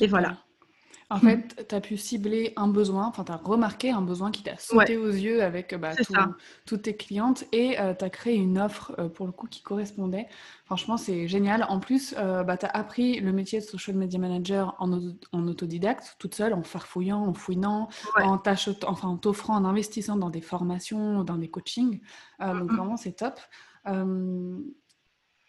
[0.01, 0.37] Et voilà.
[1.11, 4.43] En fait, tu as pu cibler un besoin, enfin, tu as remarqué un besoin qui
[4.43, 5.93] t'a sauté aux yeux avec bah,
[6.67, 9.63] toutes tes clientes et euh, tu as créé une offre euh, pour le coup qui
[9.63, 10.27] correspondait.
[10.65, 11.67] Franchement, c'est génial.
[11.69, 14.91] En plus, euh, bah, tu as appris le métier de social media manager en,
[15.33, 18.41] en autodidacte, toute seule, en farfouillant, en fouinant, en
[18.87, 22.01] enfin, en t'offrant, en investissant dans des formations, dans des coachings.
[22.41, 23.39] donc, vraiment, c'est top.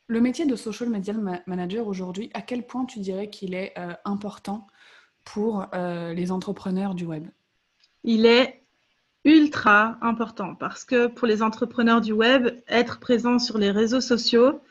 [0.07, 1.13] Le métier de social media
[1.47, 3.73] manager aujourd'hui, à quel point tu dirais qu'il est
[4.05, 4.67] important
[5.25, 7.27] pour euh, les entrepreneurs du web?
[8.03, 8.61] Il est
[9.25, 14.61] ultra important parce que pour les entrepreneurs du web, être présent sur les réseaux sociaux,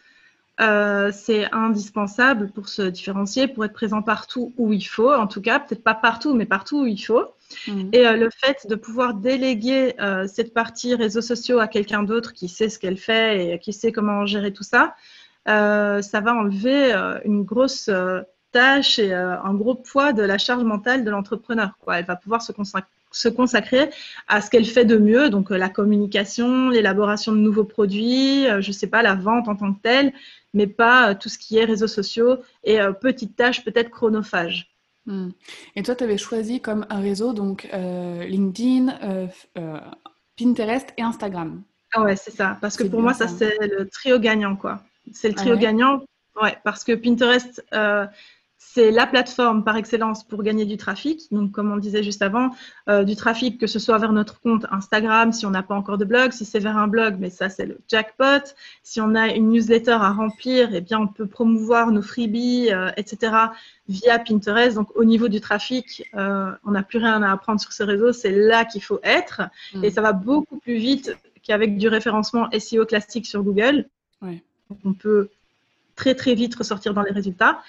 [0.61, 5.41] euh, c'est indispensable pour se différencier, pour être présent partout où il faut, en tout
[5.43, 7.27] cas, peut-être pas partout, mais partout où il faut.
[7.67, 7.89] Mmh.
[7.93, 9.95] Et euh, le fait de pouvoir déléguer
[10.29, 13.91] cette partie réseaux sociaux à quelqu'un d'autre qui sait ce qu'elle fait et qui sait
[13.91, 14.95] comment gérer tout ça,
[15.47, 16.93] ça va enlever
[17.25, 17.91] une grosse
[18.55, 21.77] tâche et euh, un gros poids de la charge mentale de l'entrepreneur.
[21.93, 22.53] Elle va pouvoir se,
[23.11, 23.91] se, consacrer
[24.29, 28.63] à ce qu'elle fait de mieux, donc euh, la communication, l'élaboration de nouveaux produits, euh,
[28.63, 30.13] je ne sais pas, la vente en tant que telle,
[30.55, 34.71] mais pas tout ce qui est réseaux sociaux et petites tâches peut-être chronophages.
[35.07, 35.31] Hmm.
[35.75, 39.29] Et toi, tu avais choisi comme un réseau donc LinkedIn,
[40.39, 41.63] Pinterest et Instagram.
[41.93, 42.57] Ah ouais, c'est ça.
[42.61, 44.81] Parce que pour moi, ça, c'est le trio gagnant, quoi.
[45.13, 46.03] C'est le ah trio gagnant.
[46.41, 47.63] Ouais, parce que Pinterest,
[48.75, 51.31] c'est la plateforme par excellence pour gagner du trafic.
[51.31, 52.51] Donc, comme on disait juste avant,
[52.89, 55.97] euh, du trafic, que ce soit vers notre compte Instagram, si on n'a pas encore
[55.97, 58.43] de blog, si c'est vers un blog, mais ça, c'est le jackpot.
[58.83, 62.91] Si on a une newsletter à remplir, eh bien, on peut promouvoir nos freebies, euh,
[62.97, 63.33] etc.,
[63.87, 64.75] via Pinterest.
[64.75, 68.13] Donc, au niveau du trafic, euh, on n'a plus rien à apprendre sur ce réseau.
[68.13, 69.43] C'est là qu'il faut être.
[69.75, 69.85] Mm.
[69.85, 73.87] Et ça va beaucoup plus vite qu'avec du référencement SEO classique sur Google.
[74.85, 75.29] On peut
[75.97, 77.61] très, très vite ressortir dans les résultats.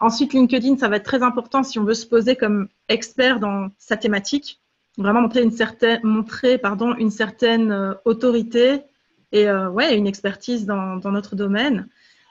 [0.00, 3.68] Ensuite, LinkedIn, ça va être très important si on veut se poser comme expert dans
[3.78, 4.60] sa thématique,
[4.96, 8.82] vraiment montrer une certaine, montrer, pardon, une certaine euh, autorité
[9.32, 11.88] et euh, ouais, une expertise dans, notre domaine.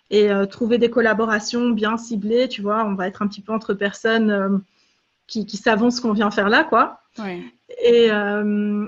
[0.10, 2.84] et trouver des collaborations bien ciblées, tu vois.
[2.84, 4.62] On va être un petit peu entre personnes
[5.28, 7.02] qui, qui savent ce qu'on vient faire là, quoi.
[7.84, 8.10] Et,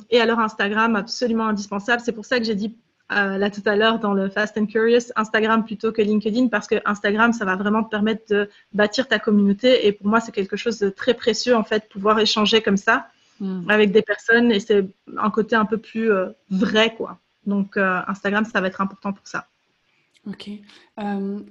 [0.10, 2.02] et alors Instagram, absolument indispensable.
[2.04, 2.76] C'est pour ça que j'ai dit
[3.12, 6.68] euh, là tout à l'heure dans le Fast and Curious, Instagram plutôt que LinkedIn parce
[6.68, 10.32] que Instagram, ça va vraiment te permettre de bâtir ta communauté et pour moi, c'est
[10.32, 13.70] quelque chose de très précieux en fait, pouvoir échanger comme ça hmm.
[13.70, 14.86] avec des personnes et c'est
[15.18, 17.20] un côté un peu plus euh, vrai quoi.
[17.46, 19.48] Donc euh, Instagram, ça va être important pour ça.
[20.28, 20.50] Ok.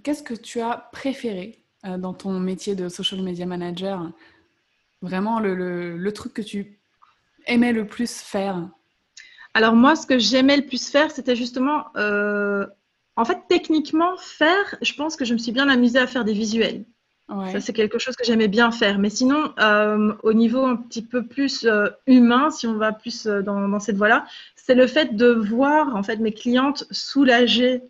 [0.02, 1.58] Qu'est-ce que tu as préféré
[1.98, 4.12] dans ton métier de social media manager?
[5.02, 6.78] Vraiment le, le truc que tu
[7.46, 8.68] aimais le plus faire?
[9.54, 12.66] Alors moi, ce que j'aimais le plus faire, c'était justement, euh,
[13.16, 16.32] en fait, techniquement, faire, je pense que je me suis bien amusée à faire des
[16.32, 16.84] visuels.
[17.52, 18.98] Ça, c'est quelque chose que j'aimais bien faire.
[18.98, 23.24] Mais sinon, euh, au niveau un petit peu plus euh, humain, si on va plus
[23.24, 24.24] dans, cette voie-là,
[24.56, 27.84] c'est le fait de voir en fait mes clientes soulagées,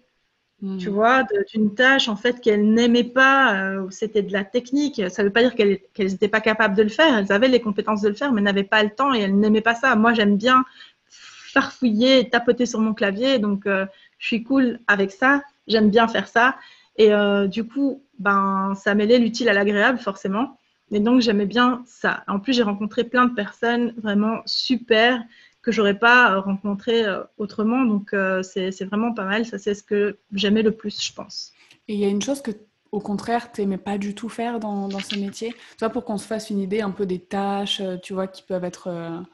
[0.60, 0.76] hmm.
[0.76, 3.80] tu vois, d'une tâche en fait qu'elles n'aimaient pas.
[3.88, 5.00] c'était de la technique.
[5.08, 7.16] Ça ne veut pas dire qu'elles n'étaient pas capables de le faire.
[7.16, 9.62] Elles avaient les compétences de le faire, mais n'avaient pas le temps et elles n'aimaient
[9.62, 9.96] pas ça.
[9.96, 10.66] Moi, j'aime bien
[11.50, 13.38] farfouiller, tapoter sur mon clavier.
[13.38, 13.86] Donc, euh,
[14.18, 15.42] je suis cool avec ça.
[15.66, 16.56] J'aime bien faire ça.
[16.96, 20.58] Et euh, du coup, ben, ça mêlait l'utile à l'agréable, forcément.
[20.90, 22.24] Et donc, j'aimais bien ça.
[22.26, 25.22] En plus, j'ai rencontré plein de personnes vraiment super
[25.62, 27.04] que j'aurais pas euh, rencontré
[27.38, 27.84] autrement.
[27.84, 29.44] Donc, c'est vraiment pas mal.
[29.44, 31.52] Ça, c'est ce que j'aimais le plus, je pense.
[31.88, 32.52] Et il y a une chose que,
[32.92, 35.52] au contraire, tu n'aimais pas du tout faire dans, dans ce métier?
[35.52, 38.42] Tu vois, pour qu'on se fasse une idée un peu des tâches, tu vois, qui
[38.42, 39.24] peuvent être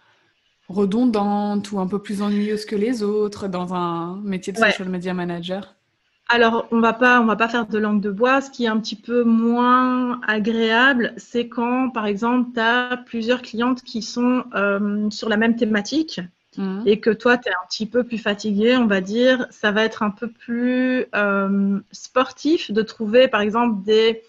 [0.68, 5.14] redondante ou un peu plus ennuyeuse que les autres dans un métier de social media
[5.14, 5.76] manager
[6.29, 8.40] alors, on va pas, on va pas faire de langue de bois.
[8.40, 13.42] Ce qui est un petit peu moins agréable, c'est quand, par exemple, tu as plusieurs
[13.42, 16.20] clientes qui sont euh, sur la même thématique
[16.57, 16.83] mmh.
[16.85, 19.46] et que toi, tu es un petit peu plus fatigué, on va dire.
[19.50, 24.22] Ça va être un peu plus euh, sportif de trouver, par exemple, des,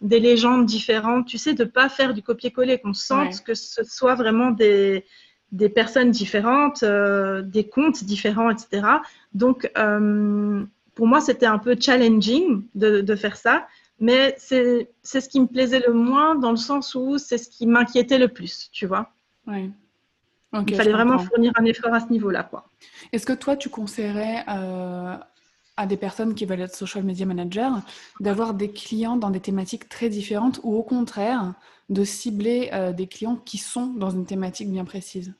[0.00, 1.26] des légendes différentes.
[1.26, 5.04] Tu sais, de pas faire du copier-coller, qu'on sente que ce soit vraiment des,
[5.52, 8.86] des personnes différentes, euh, des comptes différents, etc.
[9.34, 13.66] Donc, euh, pour moi, c'était un peu challenging de, faire ça,
[13.98, 17.66] mais c'est ce qui me plaisait le moins dans le sens où c'est ce qui
[17.66, 19.12] m'inquiétait le plus, tu vois.
[20.66, 22.42] Il fallait vraiment fournir un effort à ce niveau-là.
[22.42, 22.68] quoi.
[23.12, 25.16] Est-ce que toi, tu conseillerais euh,
[25.76, 27.72] à des personnes qui veulent être social media manager
[28.20, 31.54] d'avoir des clients dans des thématiques très différentes ou au contraire
[31.88, 35.34] de cibler des clients qui sont dans une thématique bien précise?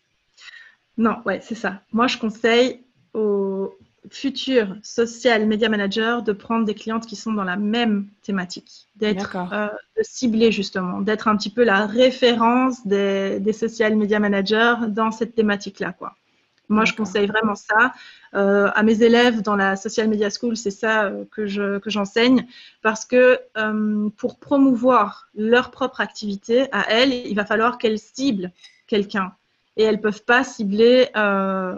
[1.01, 1.81] Non, ouais, c'est ça.
[1.93, 2.83] Moi, je conseille
[3.15, 3.75] aux
[4.11, 9.35] futurs social media managers de prendre des clientes qui sont dans la même thématique, d'être
[9.51, 15.95] euh, justement, d'être un petit peu la référence des, social media managers dans cette thématique-là,
[15.95, 16.15] quoi.
[16.69, 17.95] Moi, je conseille vraiment ça.
[18.35, 21.89] Euh, à mes élèves dans la Social Media School, c'est ça euh, que, je, que
[21.89, 22.47] j'enseigne
[22.83, 23.41] parce que
[24.19, 28.53] pour promouvoir leur propre activité à elles, il va falloir qu'elles ciblent
[28.87, 29.33] quelqu'un
[29.81, 31.75] et elles peuvent pas cibler euh,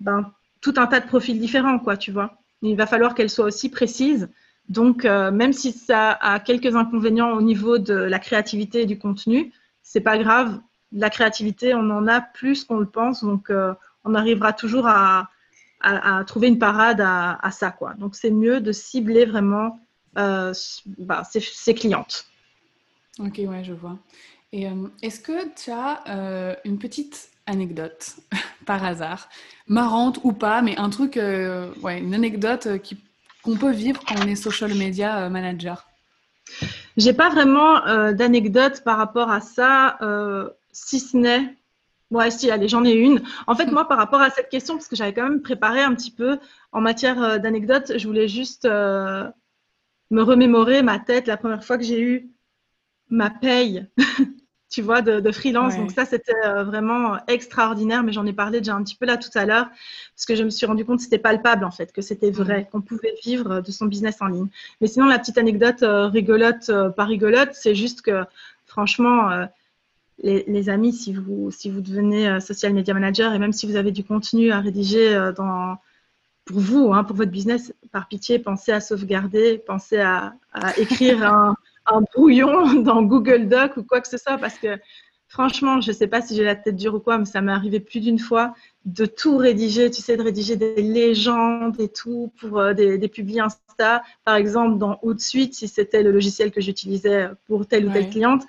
[0.00, 2.38] ben, tout un tas de profils différents, quoi, tu vois.
[2.62, 4.30] Il va falloir qu'elles soient aussi précises.
[4.70, 8.98] Donc, euh, même si ça a quelques inconvénients au niveau de la créativité et du
[8.98, 9.52] contenu,
[9.82, 10.60] c'est pas grave.
[10.92, 15.28] La créativité, on en a plus qu'on le pense, donc euh, on arrivera toujours à,
[16.26, 17.94] trouver une parade à, ça, quoi.
[17.94, 19.78] Donc, c'est mieux de cibler vraiment
[20.14, 22.26] bah, ses clientes.
[23.18, 23.98] Ok, ouais, je vois.
[24.52, 28.16] Et euh, est-ce que tu as euh, une petite anecdote,
[28.66, 29.28] par hasard,
[29.68, 32.68] marrante ou pas, mais un truc, euh, ouais, une anecdote
[33.42, 35.86] qu'on peut vivre quand on est social media manager?
[36.96, 37.80] J'ai pas vraiment
[38.12, 39.98] d'anecdote par rapport à ça,
[40.72, 41.56] si ce n'est
[42.10, 43.22] Ouais, si, allez, j'en ai une.
[43.46, 45.94] En fait, moi, par rapport à cette question, parce que j'avais quand même préparé un
[45.94, 46.40] petit peu
[46.72, 49.32] en matière d'anecdotes, je voulais juste me
[50.10, 52.30] remémorer ma tête la première fois que j'ai eu
[53.10, 53.86] ma paye
[54.70, 55.76] tu vois, de, freelance.
[55.76, 59.16] Donc ça, c'était euh, vraiment extraordinaire, mais j'en ai parlé déjà un petit peu là
[59.16, 59.68] tout à l'heure,
[60.14, 62.68] parce que je me suis rendu compte que c'était palpable en fait, que c'était vrai,
[62.70, 64.46] qu'on pouvait vivre de son business en ligne.
[64.80, 68.22] Mais sinon, la petite anecdote euh, rigolote, euh, pas rigolote, c'est juste que
[68.64, 69.28] franchement,
[70.22, 73.90] les, amis, si vous, si vous devenez social media manager et même si vous avez
[73.90, 75.78] du contenu à rédiger dans,
[76.44, 81.24] pour vous, hein, pour votre business, par pitié, pensez à sauvegarder, pensez à, à écrire
[81.24, 81.56] un
[81.86, 84.78] un brouillon dans Google Doc ou quoi que ce soit parce que
[85.30, 87.52] franchement, je ne sais pas si j'ai la tête dure ou quoi, mais ça m'est
[87.52, 88.52] arrivé plus d'une fois
[88.84, 93.08] de tout rédiger, tu sais, de rédiger des légendes et tout pour euh, des, des
[93.08, 97.92] publis Insta, par exemple dans Hootsuite, si c'était le logiciel que j'utilisais pour telle ou
[97.92, 98.42] telle cliente.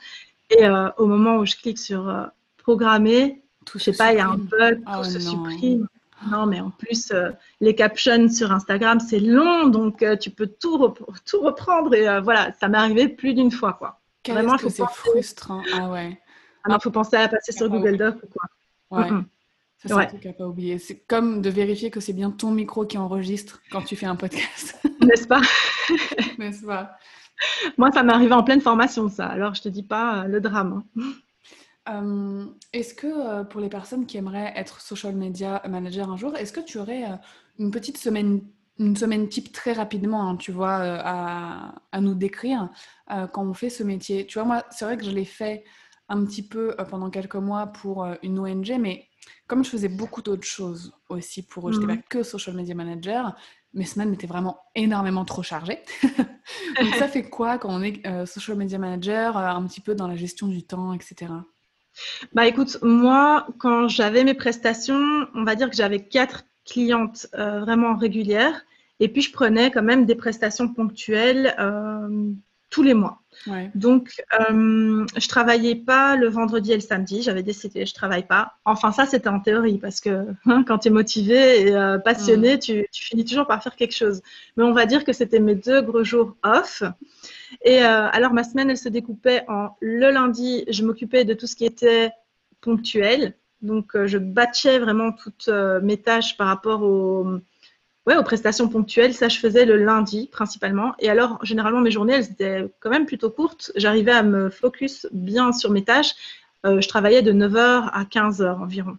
[0.50, 2.26] Et euh, au moment où je clique sur euh,
[2.58, 5.88] programmer, je sais pas, il y a un bug, tout oh se supprime.
[6.30, 10.48] Non, mais en plus, euh, les captions sur Instagram, c'est long, donc euh, tu peux
[10.48, 10.94] tout,
[11.26, 11.94] tout reprendre.
[11.94, 13.74] Et euh, voilà, ça m'est arrivé plus d'une fois.
[13.74, 14.00] Quoi.
[14.28, 15.64] Vraiment, que c'est frustrant.
[15.74, 16.20] Ah ouais.
[16.68, 19.00] il faut penser à passer sur Google Doc ou quoi.
[19.00, 19.10] Ouais.
[19.78, 20.78] C'est un truc à pas oublier.
[20.78, 24.16] C'est comme de vérifier que c'est bien ton micro qui enregistre quand tu fais un
[24.16, 24.80] podcast.
[25.02, 25.42] N'est-ce pas?
[26.38, 26.98] N'est-ce pas?
[27.80, 29.26] Moi, ça m'est arrivé en pleine formation, ça.
[29.26, 30.84] Alors, je te dis pas le drame.
[31.00, 31.02] Hein.
[31.90, 36.54] Euh, est-ce que pour les personnes qui aimeraient être social media manager un jour, est-ce
[36.54, 37.06] que tu aurais
[37.58, 38.42] une petite semaine,
[38.78, 42.70] une semaine type très rapidement, hein, tu vois, à, à, nous décrire
[43.08, 44.28] quand on fait ce métier?
[44.28, 45.64] Tu vois, moi, c'est vrai que je l'ai fait
[46.08, 49.08] un petit peu pendant quelques mois pour une ONG, mais
[49.48, 52.04] comme je faisais beaucoup d'autres choses aussi pour eux, je n'étais pas mmh.
[52.10, 53.36] que social media manager,
[53.74, 55.80] mes semaines étaient vraiment énormément trop chargées.
[56.80, 60.16] Donc ça fait quoi quand on est social media manager, un petit peu dans la
[60.16, 61.32] gestion du temps, etc.
[62.34, 67.60] Bah écoute, moi, quand j'avais mes prestations, on va dire que j'avais quatre clientes euh,
[67.62, 68.62] vraiment régulières.
[69.00, 72.32] Et puis, je prenais quand même des prestations ponctuelles euh,
[72.72, 73.22] tous les mois.
[73.76, 77.22] Donc, euh, je travaillais pas le vendredi et le samedi.
[77.22, 78.54] J'avais décidé, je travaille pas.
[78.66, 82.56] Enfin, ça, c'était en théorie parce que hein, quand tu es motivé et euh, passionné,
[82.56, 82.60] mm.
[82.60, 84.22] tu, finis toujours par faire quelque chose.
[84.58, 86.84] Mais on va dire que c'était mes deux gros jours off.
[87.64, 91.48] Et euh, alors, ma semaine, elle se découpait en le lundi, je m'occupais de tout
[91.48, 92.12] ce qui était
[92.62, 93.36] ponctuel.
[93.62, 95.50] Donc, je batchais vraiment toutes
[95.84, 97.40] mes tâches par rapport au
[98.08, 100.96] Ouais, aux prestations ponctuelles, ça je faisais le lundi principalement.
[101.00, 103.72] Et alors, généralement, mes journées, elles étaient quand même plutôt courtes.
[103.76, 106.16] J'arrivais à me focus bien sur mes tâches.
[106.66, 108.98] Euh, je travaillais de 9h à 15h environ,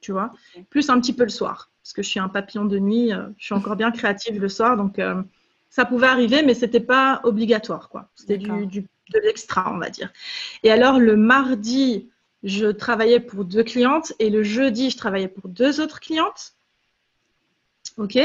[0.00, 0.32] tu vois.
[0.70, 3.12] Plus un petit peu le soir, parce que je suis un papillon de nuit.
[3.12, 5.20] Euh, je suis encore bien créative le soir, donc euh,
[5.68, 8.08] ça pouvait arriver, mais c'était pas obligatoire, quoi.
[8.14, 10.12] C'était du, du, de l'extra, on va dire.
[10.62, 12.08] Et alors, le mardi,
[12.42, 16.54] je travaillais pour deux clientes et le jeudi, je travaillais pour deux autres clientes.
[17.98, 18.18] OK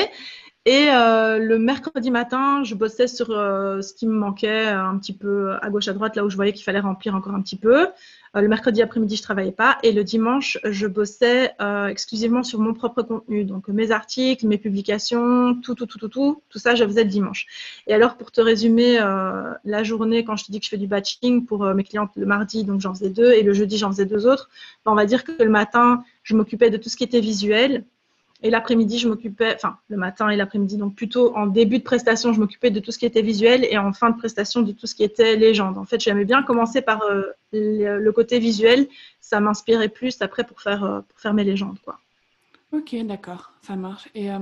[0.66, 5.12] et euh, le mercredi matin, je bossais sur euh, ce qui me manquait un petit
[5.12, 7.58] peu à gauche à droite, là où je voyais qu'il fallait remplir encore un petit
[7.58, 7.88] peu.
[8.36, 9.78] Euh, le mercredi après-midi, je travaillais pas.
[9.84, 11.52] Et le dimanche, je bossais
[11.90, 13.44] exclusivement sur mon propre contenu.
[13.44, 16.42] Donc mes articles, mes publications, tout, tout, tout, tout, tout.
[16.48, 17.46] Tout ça, je faisais le dimanche.
[17.88, 19.00] Et alors, pour te résumer
[19.66, 22.26] la journée, quand je te dis que je fais du batching pour mes clientes le
[22.26, 23.34] mardi, donc j'en faisais deux.
[23.34, 24.50] Et le jeudi, j'en faisais deux autres.
[24.86, 27.84] Ben, on va dire que le matin, je m'occupais de tout ce qui était visuel.
[28.44, 32.34] Et l'après-midi, je m'occupais, enfin le matin et l'après-midi, donc plutôt en début de prestation,
[32.34, 34.86] je m'occupais de tout ce qui était visuel et en fin de prestation de tout
[34.86, 35.78] ce qui était légende.
[35.78, 38.88] En fait, j'aimais bien commencer par euh, le, côté visuel,
[39.22, 41.78] ça m'inspirait plus après pour faire, euh, pour faire mes légendes.
[41.86, 42.00] Quoi.
[42.74, 44.10] Ok, d'accord, ça marche.
[44.14, 44.40] Et euh,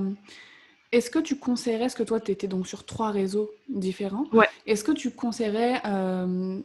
[0.90, 4.48] est-ce que tu conseillerais, est-ce que toi, tu étais donc sur trois réseaux différents Ouais.
[4.66, 5.80] Est-ce que tu conseillerais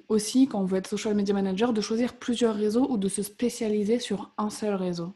[0.10, 3.22] aussi, quand on veut être social media manager, de choisir plusieurs réseaux ou de se
[3.22, 5.14] spécialiser sur un seul réseau?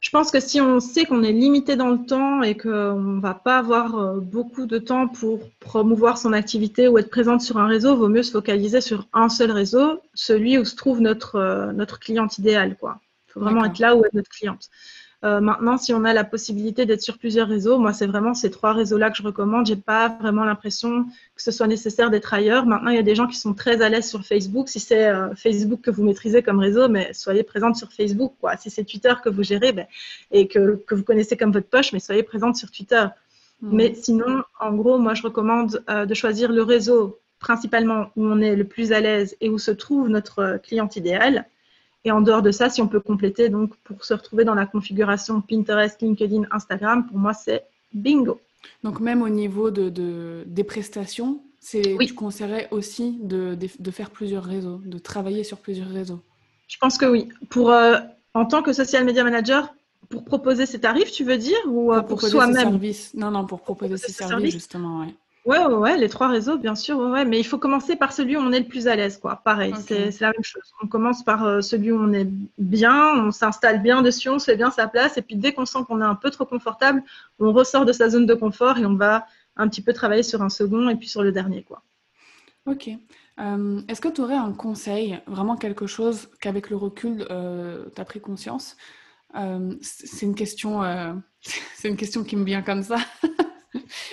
[0.00, 3.20] Je pense que si on sait qu'on est limité dans le temps et qu'on ne
[3.20, 7.58] va pas avoir euh, beaucoup de temps pour promouvoir son activité ou être présente sur
[7.58, 11.36] un réseau, vaut mieux se focaliser sur un seul réseau, celui où se trouve notre,
[11.36, 12.76] euh, notre cliente idéale.
[12.80, 14.70] Il faut vraiment être là où est notre cliente.
[15.22, 18.50] Euh, maintenant, si on a la possibilité d'être sur plusieurs réseaux, moi, c'est vraiment ces
[18.50, 19.66] trois réseaux-là que je recommande.
[19.66, 21.04] J'ai pas vraiment l'impression
[21.36, 22.64] que ce soit nécessaire d'être ailleurs.
[22.64, 24.70] Maintenant, il y a des gens qui sont très à l'aise sur Facebook.
[24.70, 28.32] Si c'est euh, Facebook que vous maîtrisez comme réseau, mais soyez présente sur Facebook.
[28.40, 28.56] Quoi.
[28.56, 29.86] Si c'est Twitter que vous gérez ben,
[30.30, 33.04] et que, que, vous connaissez comme votre poche, mais soyez présente sur Twitter.
[33.60, 33.76] Mmh.
[33.76, 38.40] Mais sinon, en gros, moi, je recommande euh, de choisir le réseau principalement où on
[38.40, 41.46] est le plus à l'aise et où se trouve notre cliente idéale.
[42.04, 44.66] Et en dehors de ça, si on peut compléter, donc pour se retrouver dans la
[44.66, 48.40] configuration Pinterest, LinkedIn, Instagram, pour moi, c'est bingo.
[48.82, 54.44] Donc même au niveau de, des prestations, c'est, tu conseillerais aussi de, de, faire plusieurs
[54.44, 56.20] réseaux, de travailler sur plusieurs réseaux?
[56.68, 57.28] Je pense que oui.
[57.50, 57.98] Pour, euh,
[58.32, 59.74] en tant que social media manager,
[60.08, 62.80] pour proposer ses tarifs, tu veux dire Ou euh, pour, soi-même?
[63.14, 65.14] Non, non, pour proposer ses, services, justement, ouais.
[65.46, 68.36] Ouais, ouais, ouais, les trois réseaux, bien sûr, ouais, mais il faut commencer par celui
[68.36, 69.40] où on est le plus à l'aise, quoi.
[69.42, 70.62] Pareil, c'est la même chose.
[70.82, 74.44] On commence par euh, celui où on est bien, on s'installe bien dessus, on se
[74.44, 77.02] fait bien sa place, et puis dès qu'on sent qu'on est un peu trop confortable,
[77.38, 79.26] on ressort de sa zone de confort et on va
[79.56, 81.82] un petit peu travailler sur un second et puis sur le dernier, quoi.
[82.66, 82.90] Ok.
[83.38, 88.00] Euh, est-ce que tu aurais un conseil, vraiment quelque chose qu'avec le recul, euh, tu
[88.00, 88.76] as pris conscience?
[89.80, 90.82] C'est une question,
[91.40, 92.98] c'est une question qui me vient comme ça.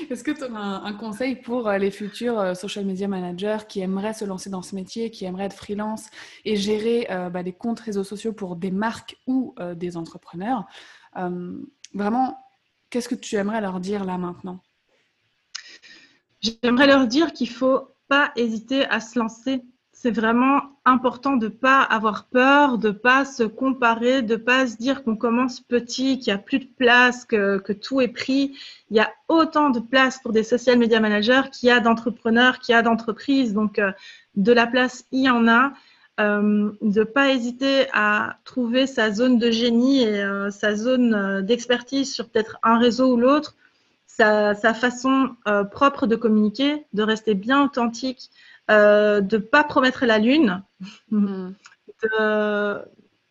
[0.09, 3.81] Est-ce que tu as un, conseil pour euh, les futurs euh, social media managers qui
[3.81, 6.05] aimeraient se lancer dans ce métier, qui aimeraient être freelance
[6.45, 10.65] et gérer euh, bah, des comptes réseaux sociaux pour des marques ou des entrepreneurs
[11.93, 12.37] Vraiment,
[12.91, 14.61] qu'est-ce que tu aimerais leur dire là maintenant?
[16.41, 19.63] J'aimerais leur dire qu'il ne faut pas hésiter à se lancer
[19.99, 24.37] c'est vraiment important de ne pas avoir peur, de ne pas se comparer, de ne
[24.39, 28.07] pas se dire qu'on commence petit, qu'il n'y a plus de place, que, tout est
[28.07, 28.55] pris.
[28.91, 32.59] Il y a autant de place pour des social media managers qu'il y a d'entrepreneurs,
[32.59, 33.55] qu'il y a d'entreprises.
[33.55, 33.91] Donc, euh,
[34.35, 35.73] de la place, il y en a.
[36.19, 41.43] Euh, de ne pas hésiter à trouver sa zone de génie et euh, sa zone
[41.43, 43.55] d'expertise sur peut-être un réseau ou l'autre,
[44.05, 45.35] sa, façon
[45.71, 48.31] propre de communiquer, de rester bien authentique,
[48.70, 50.61] euh, de ne pas promettre la lune,
[51.11, 51.51] mm.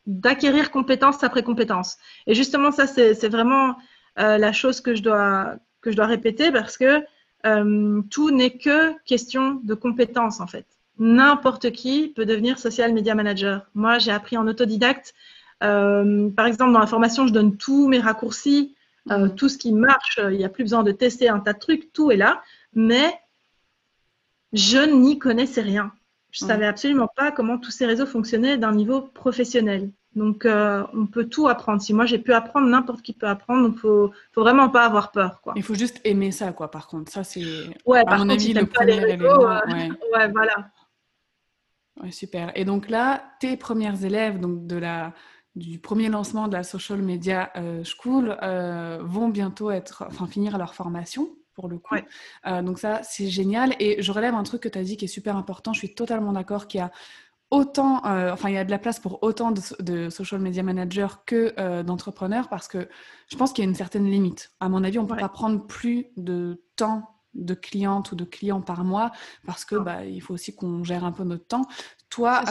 [0.07, 1.99] d'acquérir compétence après compétence.
[2.27, 3.77] Et justement, ça, c'est vraiment
[4.19, 7.05] euh, la chose que je, dois, que je dois répéter parce que
[7.45, 10.65] euh, tout n'est que question de compétence, en fait.
[10.99, 13.67] N'importe qui peut devenir social media manager.
[13.75, 15.15] Moi, j'ai appris en autodidacte.
[15.61, 18.75] par exemple, dans la formation, je donne tous mes raccourcis,
[19.05, 19.35] mm.
[19.37, 20.19] tout ce qui marche.
[20.31, 22.43] Il n'y a plus besoin de tester un tas de trucs, tout est là.
[22.73, 23.21] Mais
[24.57, 25.93] je n'y connaissais rien.
[26.33, 29.91] Je ne savais absolument pas comment tous ces réseaux fonctionnaient d'un niveau professionnel.
[30.17, 31.81] Donc, euh, on peut tout apprendre.
[31.81, 33.69] Si moi j'ai pu apprendre, n'importe qui peut apprendre.
[33.69, 35.53] Donc, faut, faut vraiment pas avoir peur, quoi.
[35.57, 36.71] Il faut juste aimer ça, quoi.
[36.71, 37.43] Par contre, ça c'est.
[37.85, 39.61] Ouais, à mon avis, le premier réseaux, euh,
[40.15, 40.31] ouais.
[40.33, 40.71] voilà.
[42.03, 42.51] Ouais, super.
[42.55, 45.13] Et donc là, tes premières élèves, donc de la
[45.55, 48.37] du premier lancement de la social media euh, school,
[49.03, 51.97] vont bientôt être, enfin, finir leur formation pour le coup.
[52.47, 53.75] Euh, donc ça, c'est génial.
[53.81, 55.73] Et je relève un truc que tu as dit qui est super important.
[55.73, 56.93] Je suis totalement d'accord qu'il y a
[57.51, 61.15] autant, euh, enfin, il y a de la place pour autant de, social media managers
[61.27, 62.89] que euh, d'entrepreneurs parce que
[63.29, 64.53] je pense qu'il y a une certaine limite.
[64.61, 68.25] À mon avis, on ne peut pas prendre plus de temps de clientes ou de
[68.25, 69.13] clients par mois
[69.47, 71.67] parce que bah, il faut aussi qu'on gère un peu notre temps.
[72.09, 72.43] Toi,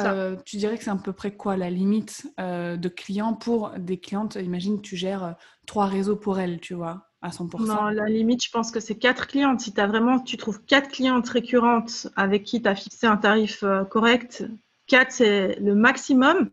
[0.45, 4.35] tu dirais que c'est à peu près quoi la limite de clients pour des clientes?
[4.35, 5.35] Imagine, tu gères
[5.65, 7.09] trois réseaux pour elles, tu vois.
[7.59, 9.61] Non, la limite, je pense que c'est quatre clientes.
[9.61, 13.63] Si as vraiment, tu trouves quatre clientes récurrentes avec qui tu as fixé un tarif
[13.63, 14.45] euh, correct,
[14.87, 16.49] quatre, c'est le maximum.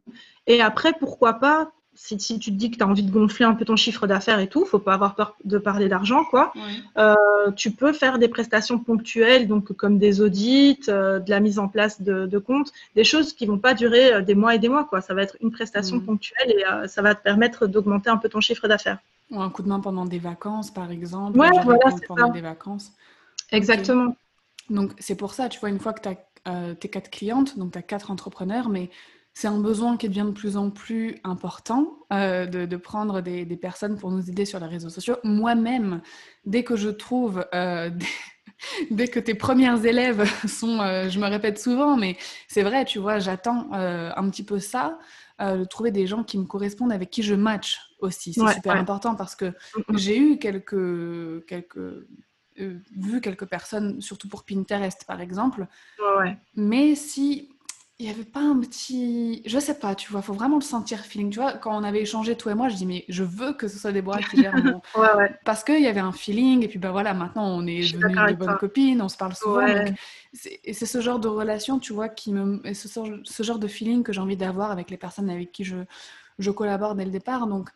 [0.47, 3.55] Et après, pourquoi pas, si, tu te dis que tu as envie de gonfler un
[3.55, 6.53] peu ton chiffre d'affaires et tout, faut pas avoir peur de parler d'argent, quoi.
[6.97, 7.15] Euh,
[7.55, 11.69] tu peux faire des prestations ponctuelles, donc comme des audits, euh, de la mise en
[11.69, 15.01] place de, comptes, des choses qui vont pas durer des mois et des mois, quoi.
[15.01, 16.05] Ça va être une prestation mmh.
[16.05, 18.99] ponctuelle et ça va te permettre d'augmenter un peu ton chiffre d'affaires.
[19.33, 21.39] Ou un coup de main pendant des vacances, par exemple.
[21.39, 22.93] Ouais, voilà, pendant des vacances.
[23.51, 24.15] Exactement.
[24.71, 26.17] Donc, c'est pour ça, tu vois, une fois que tu as
[26.49, 28.91] euh, tes quatre clientes, donc tu as quatre entrepreneurs, mais
[29.33, 33.97] c'est un besoin qui devient de plus en plus important euh, de, prendre des, personnes
[33.97, 35.17] pour nous aider sur les réseaux sociaux.
[35.23, 36.03] Moi-même,
[36.45, 37.91] dès que je trouve, euh,
[38.91, 40.79] dès, que tes premières élèves sont,
[41.09, 42.17] je me répète souvent, mais
[42.49, 44.99] c'est vrai, tu vois, j'attends un petit peu ça,
[45.39, 48.33] de trouver des gens qui me correspondent, avec qui je match aussi.
[48.33, 49.99] C'est super important parce que mm, mm.
[49.99, 55.67] j'ai eu quelques, quelques euh, vu quelques personnes, surtout pour Pinterest par exemple.
[56.55, 57.49] Mais si
[58.03, 59.43] il n'y avait pas un petit.
[59.47, 61.31] Je sais pas, tu vois, faut vraiment le sentir feeling.
[61.31, 63.69] Tu vois, quand on avait échangé, toi et moi, je dis, mais je veux que
[63.69, 64.81] ce soit des qui gèrent mon.
[65.45, 68.35] Parce qu'il y avait un feeling, et puis ben voilà, maintenant on est devenus de
[68.35, 69.67] bonnes copines, on se parle souvent.
[70.65, 72.61] Et c'est ce genre de relation, tu vois, qui me.
[72.75, 72.89] ce,
[73.23, 75.77] ce genre de feeling que j'ai envie d'avoir avec les personnes avec qui je,
[76.41, 77.47] je collabore dès le départ.
[77.47, 77.71] Donc,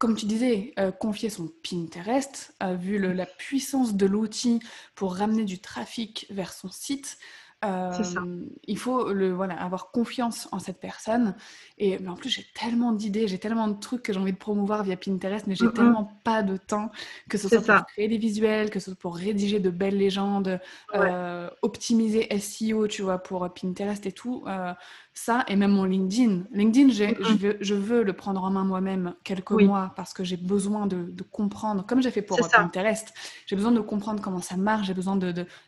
[0.00, 4.58] comme tu disais, euh, confier son Pinterest, a vu la puissance de l'outil
[4.94, 7.18] pour ramener du trafic vers son site,
[7.62, 11.34] euh, il faut le, voilà, avoir confiance en cette personne.
[11.76, 14.38] Et mais en plus, j'ai tellement d'idées, j'ai tellement de trucs que j'ai envie de
[14.38, 16.90] promouvoir via Pinterest, mais j'ai tellement pas de temps,
[17.28, 20.58] que ce soit pour créer des visuels, que ce soit pour rédiger de belles légendes,
[20.94, 24.42] euh, optimiser SEO, tu vois, pour Pinterest et tout.
[24.46, 24.72] Euh,
[25.12, 26.44] ça, et même mon LinkedIn.
[26.52, 30.36] LinkedIn, je, veux, je, veux, le prendre en main moi-même quelques mois parce que j'ai
[30.36, 33.12] besoin de, comprendre, comme j'ai fait pour Pinterest,
[33.46, 35.18] j'ai besoin de comprendre comment ça marche, j'ai besoin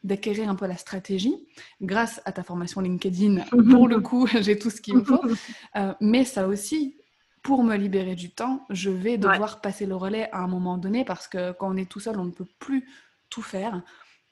[0.05, 1.47] d'acquérir un peu la stratégie.
[1.81, 5.23] Grâce à ta formation LinkedIn, pour le coup, j'ai tout ce qu'il me faut.
[5.77, 6.97] Euh, mais ça aussi,
[7.43, 11.05] pour me libérer du temps, je vais devoir passer le relais à un moment donné
[11.05, 12.89] parce que quand on est tout seul, on ne peut plus
[13.29, 13.83] tout faire.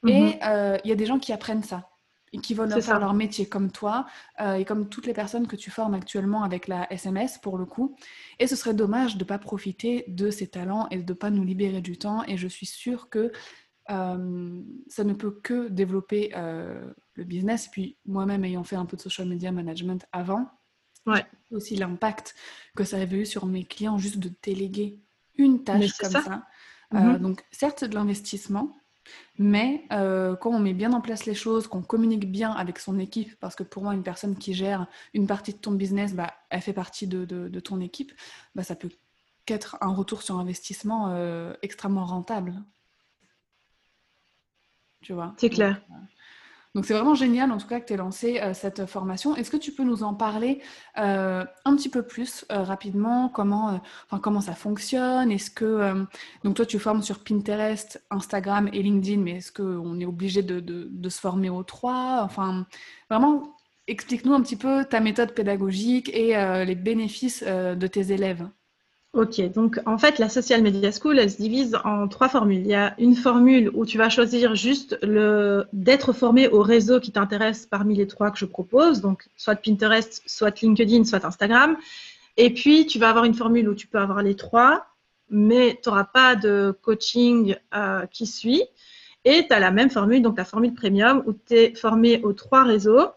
[0.07, 0.35] Et mhm.
[0.47, 1.91] euh, il y a des gens qui apprennent ça
[2.33, 4.07] et qui veulent faire leur métier comme toi
[4.41, 7.67] euh, et comme toutes les personnes que tu formes actuellement avec la SMS pour le
[7.67, 7.97] coup.
[8.39, 11.31] Et ce serait dommage de ne pas profiter de ces talents et de ne pas
[11.31, 12.25] nous libérer du temps.
[12.27, 13.33] Et je suis sûre que
[13.91, 17.67] euh, ça ne peut que développer euh, le business.
[17.67, 20.49] Et puis moi-même ayant fait un peu de social media management avant,
[21.07, 21.27] ouais.
[21.51, 22.37] aussi l'impact
[22.77, 25.01] que ça avait eu sur mes clients juste de déléguer
[25.37, 26.47] une tâche comme ça.
[26.93, 27.19] Mm-hmm.
[27.19, 28.77] donc certes c'est de l'investissement,
[29.39, 32.99] mais euh, quand on met bien en place les choses, qu'on communique bien avec son
[32.99, 36.35] équipe, parce que pour moi, une personne qui gère une partie de ton business, bah,
[36.51, 38.13] elle fait partie de, de, ton équipe,
[38.55, 38.91] bah, ça peut
[39.47, 42.63] qu'être un retour sur investissement euh, extrêmement rentable.
[45.01, 45.35] Tu vois?
[45.39, 45.81] C'est clair.
[45.89, 45.99] Donc
[46.83, 49.35] c'est vraiment génial en tout cas que tu aies lancé euh, cette formation.
[49.35, 50.61] Est-ce que tu peux nous en parler
[50.99, 53.29] euh, un petit peu plus euh, rapidement?
[53.29, 53.81] Comment,
[54.23, 55.33] comment ça fonctionne?
[55.33, 56.07] Est-ce que
[56.45, 60.61] donc toi tu formes sur Pinterest, Instagram et LinkedIn, mais est-ce qu'on est obligé de,
[60.61, 62.21] de, de, se former aux trois?
[62.23, 62.67] Enfin
[63.11, 63.57] vraiment
[63.89, 68.49] explique-nous un petit peu ta méthode pédagogique et les bénéfices de tes élèves.
[69.13, 72.61] Ok, donc en fait, la Social Media School, elle se divise en trois formules.
[72.61, 77.01] Il y a une formule où tu vas choisir juste le d'être formé au réseau
[77.01, 81.77] qui t'intéresse parmi les trois que je propose, donc soit Pinterest, soit LinkedIn, soit Instagram.
[82.37, 84.87] Et puis, tu vas avoir une formule où tu peux avoir les trois,
[85.29, 88.63] mais tu n'auras pas de coaching euh, qui suit.
[89.25, 92.33] Et tu as la même formule, donc la formule premium, où tu es formé aux
[92.33, 93.09] trois réseaux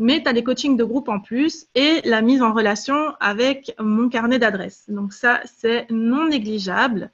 [0.00, 3.74] mais tu as des coachings de groupe en plus et la mise en relation avec
[3.78, 4.86] mon carnet d'adresses.
[4.88, 7.10] Donc ça, c'est non négligeable.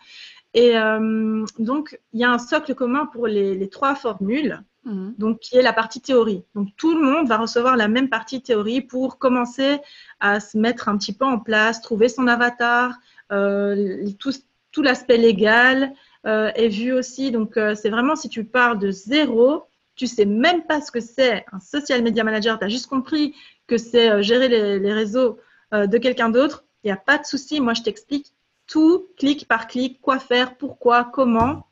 [0.55, 5.15] Et euh, donc, il y a un socle commun pour les, trois formules, mhm.
[5.19, 6.45] donc qui est la partie théorie.
[6.55, 9.81] Donc, tout le monde va recevoir la même partie théorie pour commencer
[10.21, 12.95] à se mettre un petit peu en place, trouver son avatar,
[13.33, 14.33] euh, tout,
[14.71, 15.93] tout l'aspect légal
[16.25, 17.33] euh, est vu aussi.
[17.33, 19.65] Donc, c'est vraiment si tu pars de zéro,
[19.97, 23.35] tu sais même pas ce que c'est un social media manager, tu as juste compris
[23.67, 25.39] que c'est euh, gérer les, réseaux
[25.75, 27.61] euh, de quelqu'un d'autre, il n'y a pas de souci.
[27.61, 28.33] Moi, je t'explique
[28.67, 31.67] tout, clic par clic, quoi faire, pourquoi, comment.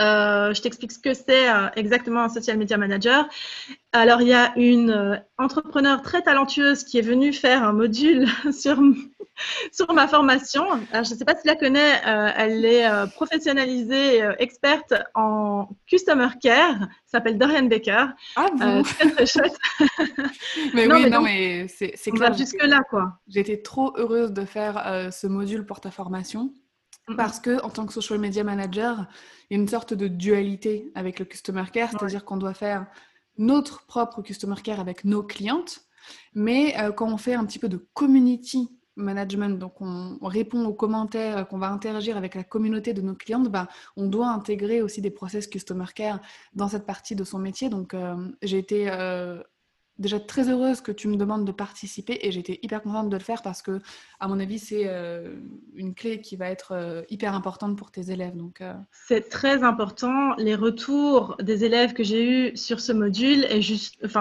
[0.00, 3.28] Euh, je t'explique ce que c'est exactement un social media manager.
[3.92, 8.78] Alors, il y a une entrepreneur très talentueuse qui est venue faire un module sur
[9.72, 10.64] sur ma formation.
[10.92, 14.94] je ne sais pas si tu la connais, euh, elle est euh, professionnalisée, euh, experte
[15.14, 18.06] en Customer Care, s'appelle Dorian Baker.
[18.36, 19.56] Ah bon Très très chouette.
[20.74, 22.34] mais oui, non, mais c'est clair.
[22.34, 23.18] jusque-là, quoi.
[23.28, 26.52] J'étais trop heureuse de faire ce module pour ta formation.
[27.16, 29.06] Parce que en tant que social media manager,
[29.50, 32.86] il y a une sorte de dualité avec le customer care, c'est-à-dire qu'on doit faire
[33.36, 35.82] notre propre customer care avec nos clientes,
[36.34, 41.46] mais quand on fait un petit peu de community management, donc on, répond aux commentaires,
[41.48, 45.10] qu'on va interagir avec la communauté de nos clientes, bah, on doit intégrer aussi des
[45.10, 46.20] process customer care
[46.54, 47.68] dans cette partie de son métier.
[47.68, 49.42] Donc euh, j'ai été euh,
[49.98, 53.22] déjà très heureuse que tu me demandes de participer et j'étais hyper contente de le
[53.22, 53.80] faire parce que,
[54.18, 55.36] à mon avis, c'est euh,
[55.76, 58.36] une clé qui va être euh, hyper importante pour tes élèves.
[58.36, 58.74] Donc, euh,
[59.06, 60.34] C'est très important.
[60.36, 63.46] Les retours des élèves que j'ai eus sur ce module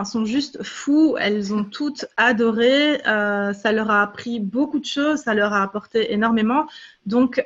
[0.06, 1.16] sont juste fous.
[1.20, 3.00] Elles ont toutes adoré.
[3.04, 5.22] ça leur a appris beaucoup de choses.
[5.22, 6.66] Ça leur a apporté énormément.
[7.06, 7.46] Donc,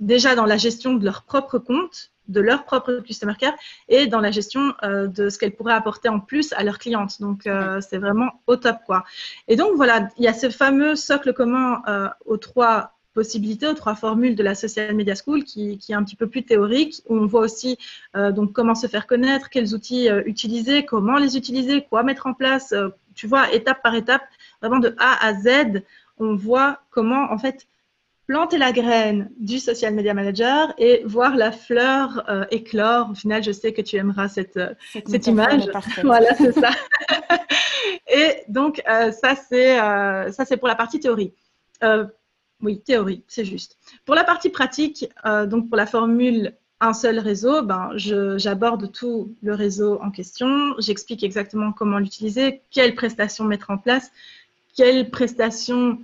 [0.00, 3.54] déjà dans la gestion de leur propre compte, de leur propre customer care
[3.88, 7.20] et dans la gestion euh, de ce qu'elles pourraient apporter en plus à leurs clientes.
[7.20, 9.04] Donc, euh, c'est vraiment au top, quoi.
[9.48, 13.74] Et donc, voilà, il y a ce fameux socle commun euh, aux trois possibilités, aux
[13.74, 17.00] trois formules de la Social Media School qui, qui est un petit peu plus théorique,
[17.08, 17.78] où on voit aussi
[18.12, 22.74] donc comment se faire connaître, quels outils utiliser, comment les utiliser, quoi mettre en place,
[23.14, 24.24] tu vois, étape par étape,
[24.60, 25.84] vraiment de A à Z,
[26.18, 27.68] on voit comment, en fait,
[28.26, 33.10] planter la graine du social media manager et voir la fleur euh, éclore.
[33.10, 34.74] Au final, je sais que tu aimeras cette, euh,
[35.06, 35.70] cette, image.
[36.02, 36.70] Voilà, c'est ça.
[38.08, 41.32] et donc, euh, ça, c'est ça, c'est pour la partie théorie.
[42.60, 43.76] oui, théorie, c'est juste.
[44.04, 45.08] Pour la partie pratique,
[45.46, 50.74] donc pour la formule un seul réseau, ben, j'aborde tout le réseau en question.
[50.78, 54.10] J'explique exactement comment l'utiliser, quelles prestations mettre en place,
[54.76, 55.98] quelles prestations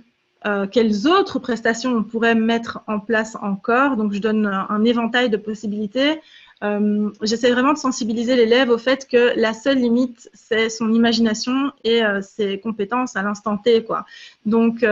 [0.45, 3.95] euh, quelles autres prestations on pourrait mettre en place encore?
[3.95, 6.19] Donc, je donne un, éventail de possibilités.
[6.63, 11.71] Euh, J'essaie vraiment de sensibiliser l'élève au fait que la seule limite, c'est son imagination
[11.83, 13.83] et euh, ses compétences à l'instant T.
[13.83, 14.05] Quoi.
[14.45, 14.85] Donc,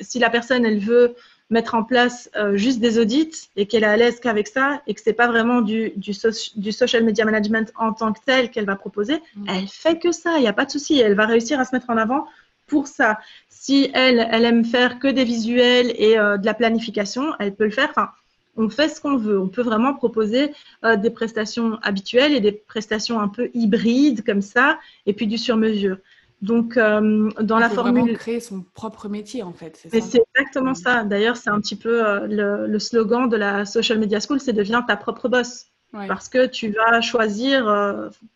[0.00, 1.14] si la personne, elle veut
[1.48, 5.02] mettre en place juste des audits et qu'elle est à l'aise qu'avec ça et que
[5.02, 6.12] c'est pas vraiment du, du,
[6.56, 9.44] du, social media management en tant que tel qu'elle va proposer, mmh.
[9.48, 11.74] elle fait que ça, il n'y a pas de souci, elle va réussir à se
[11.74, 12.26] mettre en avant
[12.72, 13.18] pour ça.
[13.50, 17.66] Si elle, elle aime faire que des visuels et euh, de la planification, elle peut
[17.66, 17.90] le faire.
[17.90, 18.08] Enfin,
[18.56, 19.38] on fait ce qu'on veut.
[19.38, 20.52] On peut vraiment proposer
[20.84, 25.36] euh, des prestations habituelles et des prestations un peu hybrides comme ça, et puis du
[25.36, 25.98] sur-mesure.
[26.40, 28.00] Donc, euh, dans la formule.
[28.00, 29.78] Vraiment créer son propre métier, en fait.
[29.90, 31.04] C'est c'est exactement ça.
[31.04, 34.96] D'ailleurs, c'est un petit peu le, slogan de la Social Media School c'est deviens ta
[34.96, 35.66] propre boss.
[36.08, 37.58] Parce que tu vas choisir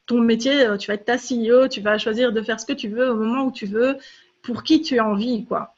[0.04, 2.88] ton métier, tu vas être ta CEO, tu vas choisir de faire ce que tu
[2.88, 3.96] veux au moment où tu veux,
[4.46, 5.74] pour qui tu as envie, quoi.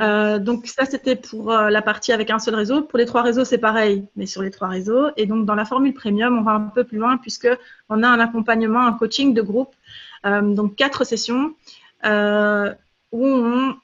[0.00, 2.82] Euh, donc ça, c'était pour euh, la partie avec un seul réseau.
[2.82, 5.08] Pour les trois réseaux, c'est pareil, mais sur les trois réseaux.
[5.16, 7.48] Et donc dans la formule premium, on va un peu plus loin puisque
[7.90, 9.74] on a un accompagnement, un coaching de groupe,
[10.24, 11.54] euh, donc quatre sessions
[13.12, 13.76] où on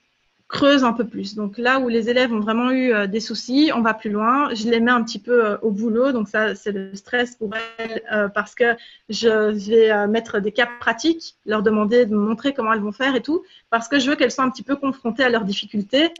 [0.49, 1.35] creuse un peu plus.
[1.35, 4.53] Donc là où les élèves ont vraiment eu euh, des soucis, on va plus loin.
[4.55, 6.11] Je les mets un petit peu euh, au boulot.
[6.13, 8.75] Donc ça, c'est le stress pour elles euh, parce que
[9.11, 9.29] je
[9.69, 13.21] vais mettre des cas pratiques, leur demander de me montrer comment elles vont faire et
[13.21, 16.11] tout, parce que je veux qu'elles soient un petit peu confrontées à leurs difficultés.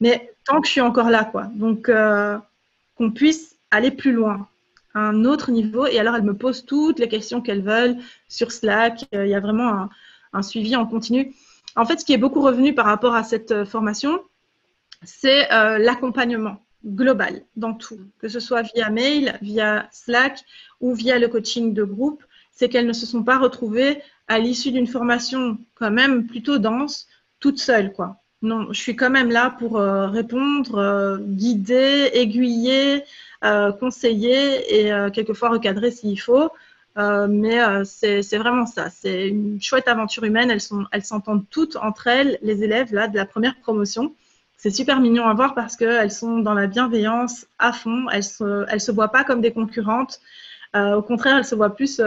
[0.00, 1.44] Mais tant que je suis encore là, quoi.
[1.54, 1.90] Donc
[2.96, 4.48] qu'on puisse aller plus loin,
[4.94, 5.86] à un autre niveau.
[5.86, 7.98] Et alors elles me posent toutes les questions qu'elles veulent
[8.28, 9.04] sur Slack.
[9.12, 9.90] Il y a vraiment un,
[10.32, 11.34] un suivi en continu.
[11.78, 14.20] En fait, ce qui est beaucoup revenu par rapport à cette euh, formation,
[15.04, 20.40] c'est euh, l'accompagnement global dans tout, que ce soit via mail, via Slack
[20.80, 22.24] ou via le coaching de groupe.
[22.50, 27.06] C'est qu'elles ne se sont pas retrouvées à l'issue d'une formation quand même plutôt dense,
[27.38, 28.16] toutes seules, quoi.
[28.42, 33.04] Non, je suis quand même là pour euh, répondre, guider, aiguiller,
[33.78, 36.50] conseiller et quelquefois recadrer s'il faut.
[36.98, 38.90] Euh, mais euh, c'est vraiment ça.
[38.90, 40.50] C'est une chouette aventure humaine.
[40.50, 44.14] Elles sont, elles s'entendent toutes entre elles, les élèves là de la première promotion.
[44.56, 48.06] C'est super mignon à voir parce qu'elles sont dans la bienveillance à fond.
[48.10, 50.20] Elles se, elles se voient pas comme des concurrentes.
[50.74, 52.00] Euh, au contraire, elles se voient plus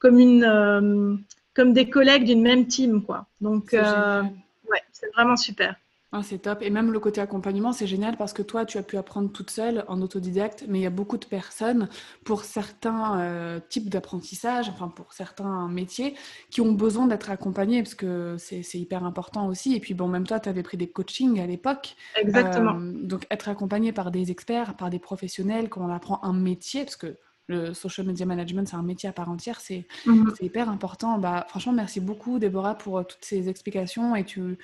[0.00, 1.24] comme une,
[1.54, 3.26] comme des collègues d'une même team, quoi.
[3.40, 5.76] Donc, ouais, c'est vraiment super.
[6.16, 6.62] Ah, c'est top.
[6.62, 9.50] Et même le côté accompagnement, c'est génial parce que toi, tu as pu apprendre toute
[9.50, 11.88] seule en autodidacte, mais il y a beaucoup de personnes
[12.22, 16.14] pour certains euh, types d'apprentissage, enfin pour certains métiers,
[16.50, 19.74] qui ont besoin d'être accompagnés parce que c'est hyper important aussi.
[19.74, 21.96] Et puis, bon, même toi, tu avais pris des coachings à l'époque.
[22.14, 22.76] Exactement.
[22.78, 26.84] Euh, donc, être accompagné par des experts, par des professionnels, quand on apprend un métier,
[26.84, 27.16] parce que
[27.48, 30.32] le social media management, c'est un métier à part entière, c'est mhm.
[30.40, 31.18] hyper important.
[31.18, 34.14] Bah, franchement, merci beaucoup, Déborah, pour euh, toutes ces explications.
[34.14, 34.58] Et tu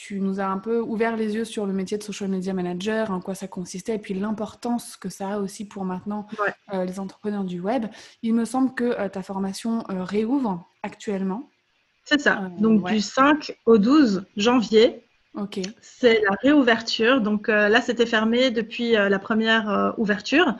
[0.00, 3.10] tu nous as un peu ouvert les yeux sur le métier de social media manager,
[3.10, 6.28] en quoi ça consistait, et puis l'importance que ça a aussi pour maintenant
[6.72, 7.86] euh, les entrepreneurs du web.
[8.22, 11.50] Il me semble que euh, ta formation euh, réouvre actuellement.
[12.04, 12.48] C'est ça.
[12.60, 15.02] Donc du 5 au 12 janvier.
[15.34, 15.58] Ok.
[15.80, 17.20] C'est la réouverture.
[17.20, 20.56] Donc là, c'était fermé depuis la première ouverture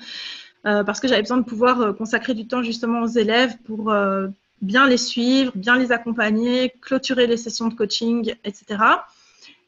[0.62, 3.90] parce que j'avais besoin de pouvoir consacrer du temps justement aux élèves pour
[4.60, 8.76] bien les suivre, bien les accompagner, clôturer les sessions de coaching, etc.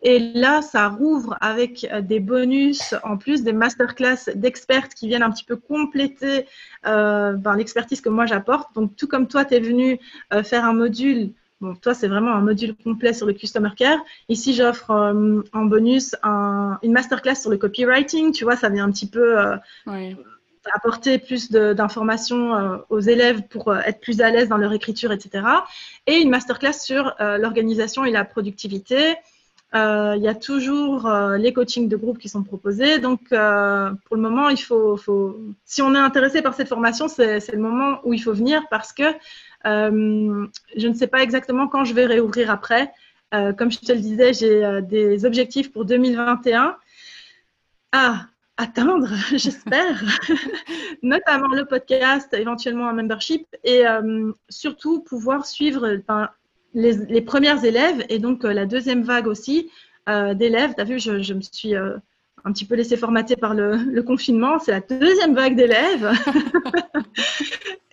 [0.02, 5.22] Et là, ça rouvre avec euh, des bonus, en plus des masterclass d'expertes qui viennent
[5.22, 6.46] un petit peu compléter
[6.86, 8.74] euh, ben, l'expertise que moi j'apporte.
[8.74, 9.98] Donc, tout comme toi, tu es venu
[10.32, 13.98] euh, faire un module, bon, toi, c'est vraiment un module complet sur le Customer Care.
[14.30, 18.32] Ici, j'offre euh, en bonus un, une masterclass sur le copywriting.
[18.32, 19.36] Tu vois, ça vient un petit peu
[20.74, 25.44] apporter plus d'informations aux élèves pour être plus à l'aise dans leur écriture, etc.
[26.06, 29.16] Et une masterclass sur l'organisation et la productivité.
[29.74, 32.98] Euh, il y a toujours euh, les coachings de groupe qui sont proposés.
[32.98, 37.06] Donc, euh, pour le moment, il faut, faut, si on est intéressé par cette formation,
[37.06, 39.04] c'est le moment où il faut venir parce que
[39.64, 42.92] je ne sais pas exactement quand je vais réouvrir après.
[43.30, 46.76] comme je te le disais, j'ai des objectifs pour 2021
[47.92, 50.02] à atteindre, j'espère,
[51.02, 53.84] notamment le podcast, éventuellement un membership et
[54.48, 56.00] surtout pouvoir suivre
[56.74, 59.70] les, premières élèves et donc euh, la deuxième vague aussi
[60.08, 60.74] euh, d'élèves.
[60.76, 61.96] Tu vu, je, me suis euh,
[62.44, 64.58] un petit peu laissé formater par le, confinement.
[64.58, 66.10] C'est la deuxième vague d'élèves.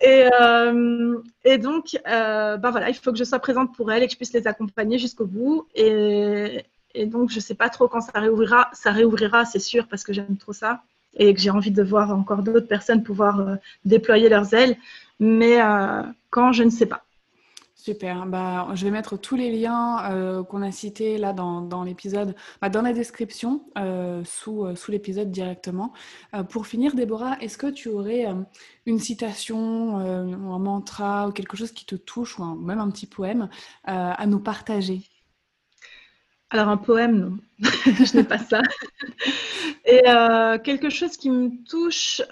[0.00, 4.16] et, donc, bah voilà, il faut que je sois présente pour elles et que je
[4.16, 5.66] puisse les accompagner jusqu'au bout.
[5.74, 6.64] Et,
[6.94, 8.70] et, donc, je ne sais pas trop quand ça réouvrira.
[8.72, 10.82] Ça réouvrira, c'est sûr, parce que j'aime trop ça
[11.14, 14.76] et que j'ai envie de voir encore d'autres personnes pouvoir déployer leurs ailes.
[15.18, 15.58] Mais
[16.30, 17.02] quand, je ne sais pas.
[17.80, 18.26] Super.
[18.26, 22.70] Bah, je vais mettre tous les liens euh, qu'on a cités là dans, l'épisode, bah,
[22.70, 25.92] dans la description, euh, sous, euh, sous l'épisode directement.
[26.50, 28.26] pour finir, Déborah, est-ce que tu aurais
[28.84, 33.48] une citation, un mantra ou quelque chose qui te touche, ou même un petit poème
[33.84, 35.02] à nous partager?
[36.50, 37.38] Alors un poème, non.
[37.60, 38.60] je n'ai pas ça.
[39.84, 40.02] Et
[40.64, 42.22] quelque chose qui me touche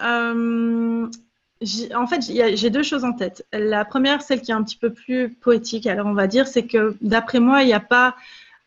[1.95, 3.45] en fait, j'ai deux choses en tête.
[3.51, 6.67] La première, celle qui est un petit peu plus poétique, alors on va dire, c'est
[6.67, 8.15] que d'après moi, il n'y a pas,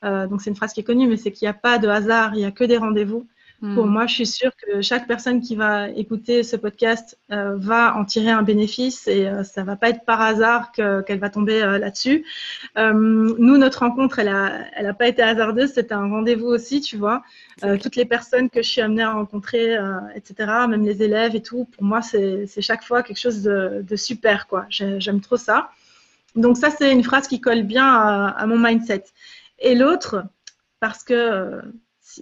[0.05, 1.88] euh, donc c'est une phrase qui est connue, mais c'est qu'il n'y a pas de
[1.88, 3.26] hasard, il n'y a que des rendez-vous.
[3.61, 3.90] Pour hmm.
[3.90, 8.06] moi, je suis sûre que chaque personne qui va écouter ce podcast euh, va en
[8.06, 11.78] tirer un bénéfice et euh, ça va pas être par hasard qu'elle va tomber euh,
[11.78, 12.24] là-dessus.
[12.76, 16.96] nous, notre rencontre, elle a, elle a pas été hasardeuse, c'était un rendez-vous aussi, tu
[16.96, 17.22] vois.
[17.82, 19.76] toutes les personnes que je suis amenée à rencontrer,
[20.14, 20.34] etc.,
[20.66, 24.46] même les élèves et tout, pour moi, c'est chaque fois quelque chose de, de super,
[24.46, 24.64] quoi.
[24.70, 25.70] J'aime trop ça.
[26.34, 29.04] Donc ça, c'est une phrase qui colle bien à, à mon mindset.
[29.58, 30.24] Et l'autre,
[30.80, 31.61] parce que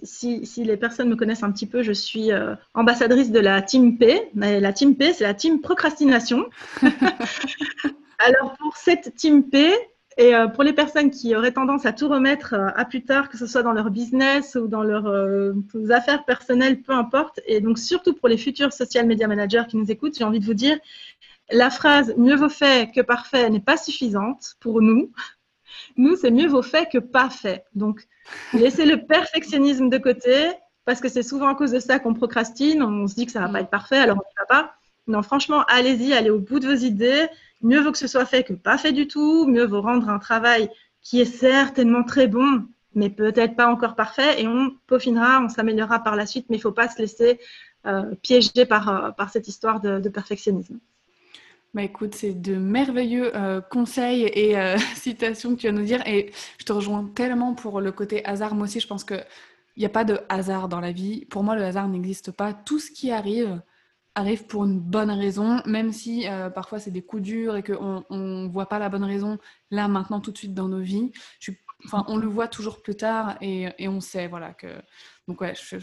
[0.03, 3.97] si, les personnes me connaissent un petit peu, je suis euh, ambassadrice de la Team
[3.97, 4.29] P.
[4.35, 6.49] La Team P, c'est la Team Procrastination.
[8.19, 9.73] Alors, pour cette Team P,
[10.17, 13.29] Et euh, pour les personnes qui auraient tendance à tout remettre euh, à plus tard,
[13.29, 15.53] que ce soit dans leur business ou dans leurs
[15.91, 19.89] affaires personnelles, peu importe, et donc surtout pour les futurs social media managers qui nous
[19.89, 20.77] écoutent, j'ai envie de vous dire,
[21.51, 25.11] la phrase mieux vaut fait que parfait n'est pas suffisante pour nous.
[25.97, 27.65] Nous, c'est mieux vaut fait que pas fait.
[27.73, 28.05] Donc,
[28.53, 30.51] laissez le perfectionnisme de côté,
[30.85, 33.41] parce que c'est souvent à cause de ça qu'on procrastine, on se dit que ça
[33.41, 34.73] va pas être parfait, alors on ne va pas.
[35.07, 37.27] Non, franchement, allez-y, allez au bout de vos idées.
[37.61, 39.47] Mieux vaut que ce soit fait que pas fait du tout.
[39.47, 40.69] Mieux vaut rendre un travail
[41.01, 44.41] qui est certainement très bon, mais peut-être pas encore parfait.
[44.41, 47.39] Et on peaufinera, on s'améliorera par la suite, mais il ne faut pas se laisser
[47.87, 50.79] euh, piéger par, euh, par cette histoire de, perfectionnisme.
[51.75, 54.55] Bah écoute, c'est de merveilleux euh, conseils et
[54.95, 56.01] citations que tu vas nous dire.
[56.07, 58.55] Et je te rejoins tellement pour le côté hasard.
[58.55, 59.23] Moi aussi, je pense qu'il
[59.77, 61.25] n'y a pas de hasard dans la vie.
[61.25, 62.53] Pour moi, le hasard n'existe pas.
[62.53, 63.61] Tout ce qui arrive,
[64.15, 68.03] arrive pour une bonne raison, même si euh, parfois c'est des coups durs et qu'on
[68.09, 69.37] ne voit pas la bonne raison
[69.69, 71.11] là, maintenant, tout de suite dans nos vies.
[72.07, 74.67] on le voit toujours plus tard et, et on sait voilà, que
[75.27, 75.77] donc ouais, je,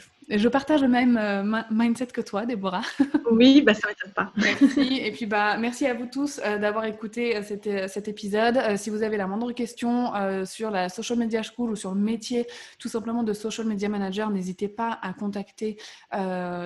[0.49, 2.83] partage le même euh, mindset que toi, Déborah.
[3.31, 4.33] Oui, bah ça m'étonne pas.
[4.37, 5.01] Merci.
[5.03, 8.59] Et puis bah merci à vous tous euh, d'avoir écouté euh, cet, cet, épisode.
[8.77, 10.12] si vous avez la moindre question
[10.45, 12.47] sur la social media school ou sur le métier
[12.79, 15.77] tout simplement de social media manager, n'hésitez pas à contacter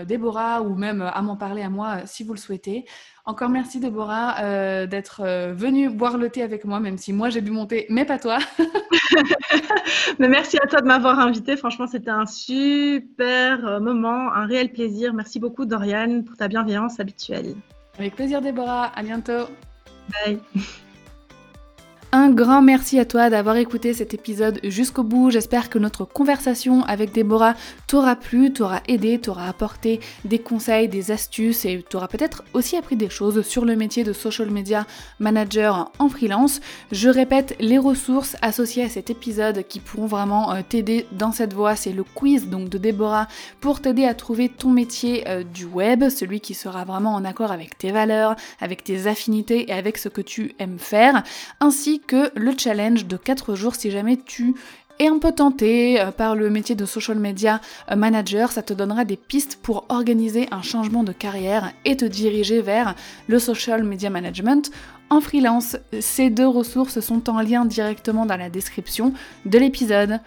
[0.07, 2.85] Déborah ou même à m'en parler à moi si vous le souhaitez.
[3.25, 7.51] Encore merci Déborah d'être venue boire le thé avec moi, même si moi j'ai bu
[7.51, 8.39] mon thé, mais pas toi.
[10.19, 11.57] mais merci à toi de m'avoir invité.
[11.57, 15.13] Franchement, c'était un super euh, moment, un réel plaisir.
[15.13, 17.55] Merci beaucoup Doriane pour ta bienveillance habituelle.
[17.99, 18.87] Avec plaisir Déborah.
[18.95, 19.49] À bientôt.
[20.25, 20.39] Bye.
[22.13, 25.31] Un grand merci à toi d'avoir écouté cet épisode jusqu'au bout.
[25.31, 27.55] J'espère que notre conversation avec Déborah
[27.87, 32.97] t'aura plu, t'aura aidé, t'aura apporté des conseils, des astuces et t'aura peut-être aussi appris
[32.97, 34.89] des choses sur le métier de social media
[35.21, 36.61] manager en freelance.
[36.91, 41.55] Je répète les ressources associées à cet épisode qui pourront vraiment euh, t'aider dans cette
[41.55, 41.77] voie.
[41.77, 43.29] C'est le quiz donc de Déborah
[43.61, 47.53] pour t'aider à trouver ton métier euh, du web, celui qui sera vraiment en accord
[47.53, 51.23] avec tes valeurs, avec tes affinités et avec ce que tu aimes faire,
[51.61, 54.55] ainsi que le challenge de 4 jours si jamais tu
[55.01, 58.75] es un peu tenté euh, par le métier de social media euh, manager, ça te
[58.75, 62.95] donnera des pistes pour organiser un changement de carrière et te diriger vers
[63.27, 64.71] le social media management
[65.09, 65.77] en freelance.
[66.01, 69.15] Ces deux ressources sont en lien directement dans la description
[69.47, 70.21] de l'épisode.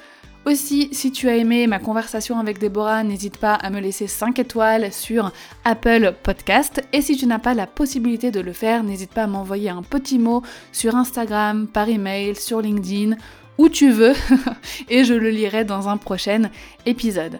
[0.46, 4.38] Aussi, si tu as aimé ma conversation avec Déborah, n'hésite pas à me laisser 5
[4.40, 5.32] étoiles sur
[5.64, 6.82] Apple Podcast.
[6.92, 9.84] Et si tu n'as pas la possibilité de le faire, n'hésite pas à m'envoyer un
[9.84, 13.16] petit mot sur Instagram, par email, sur LinkedIn,
[13.58, 14.16] où tu veux,
[14.90, 16.50] et je le lirai dans un prochain
[16.86, 17.40] épisode.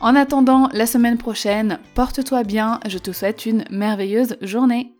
[0.00, 4.97] En attendant la semaine prochaine, porte-toi bien, je te souhaite une merveilleuse journée.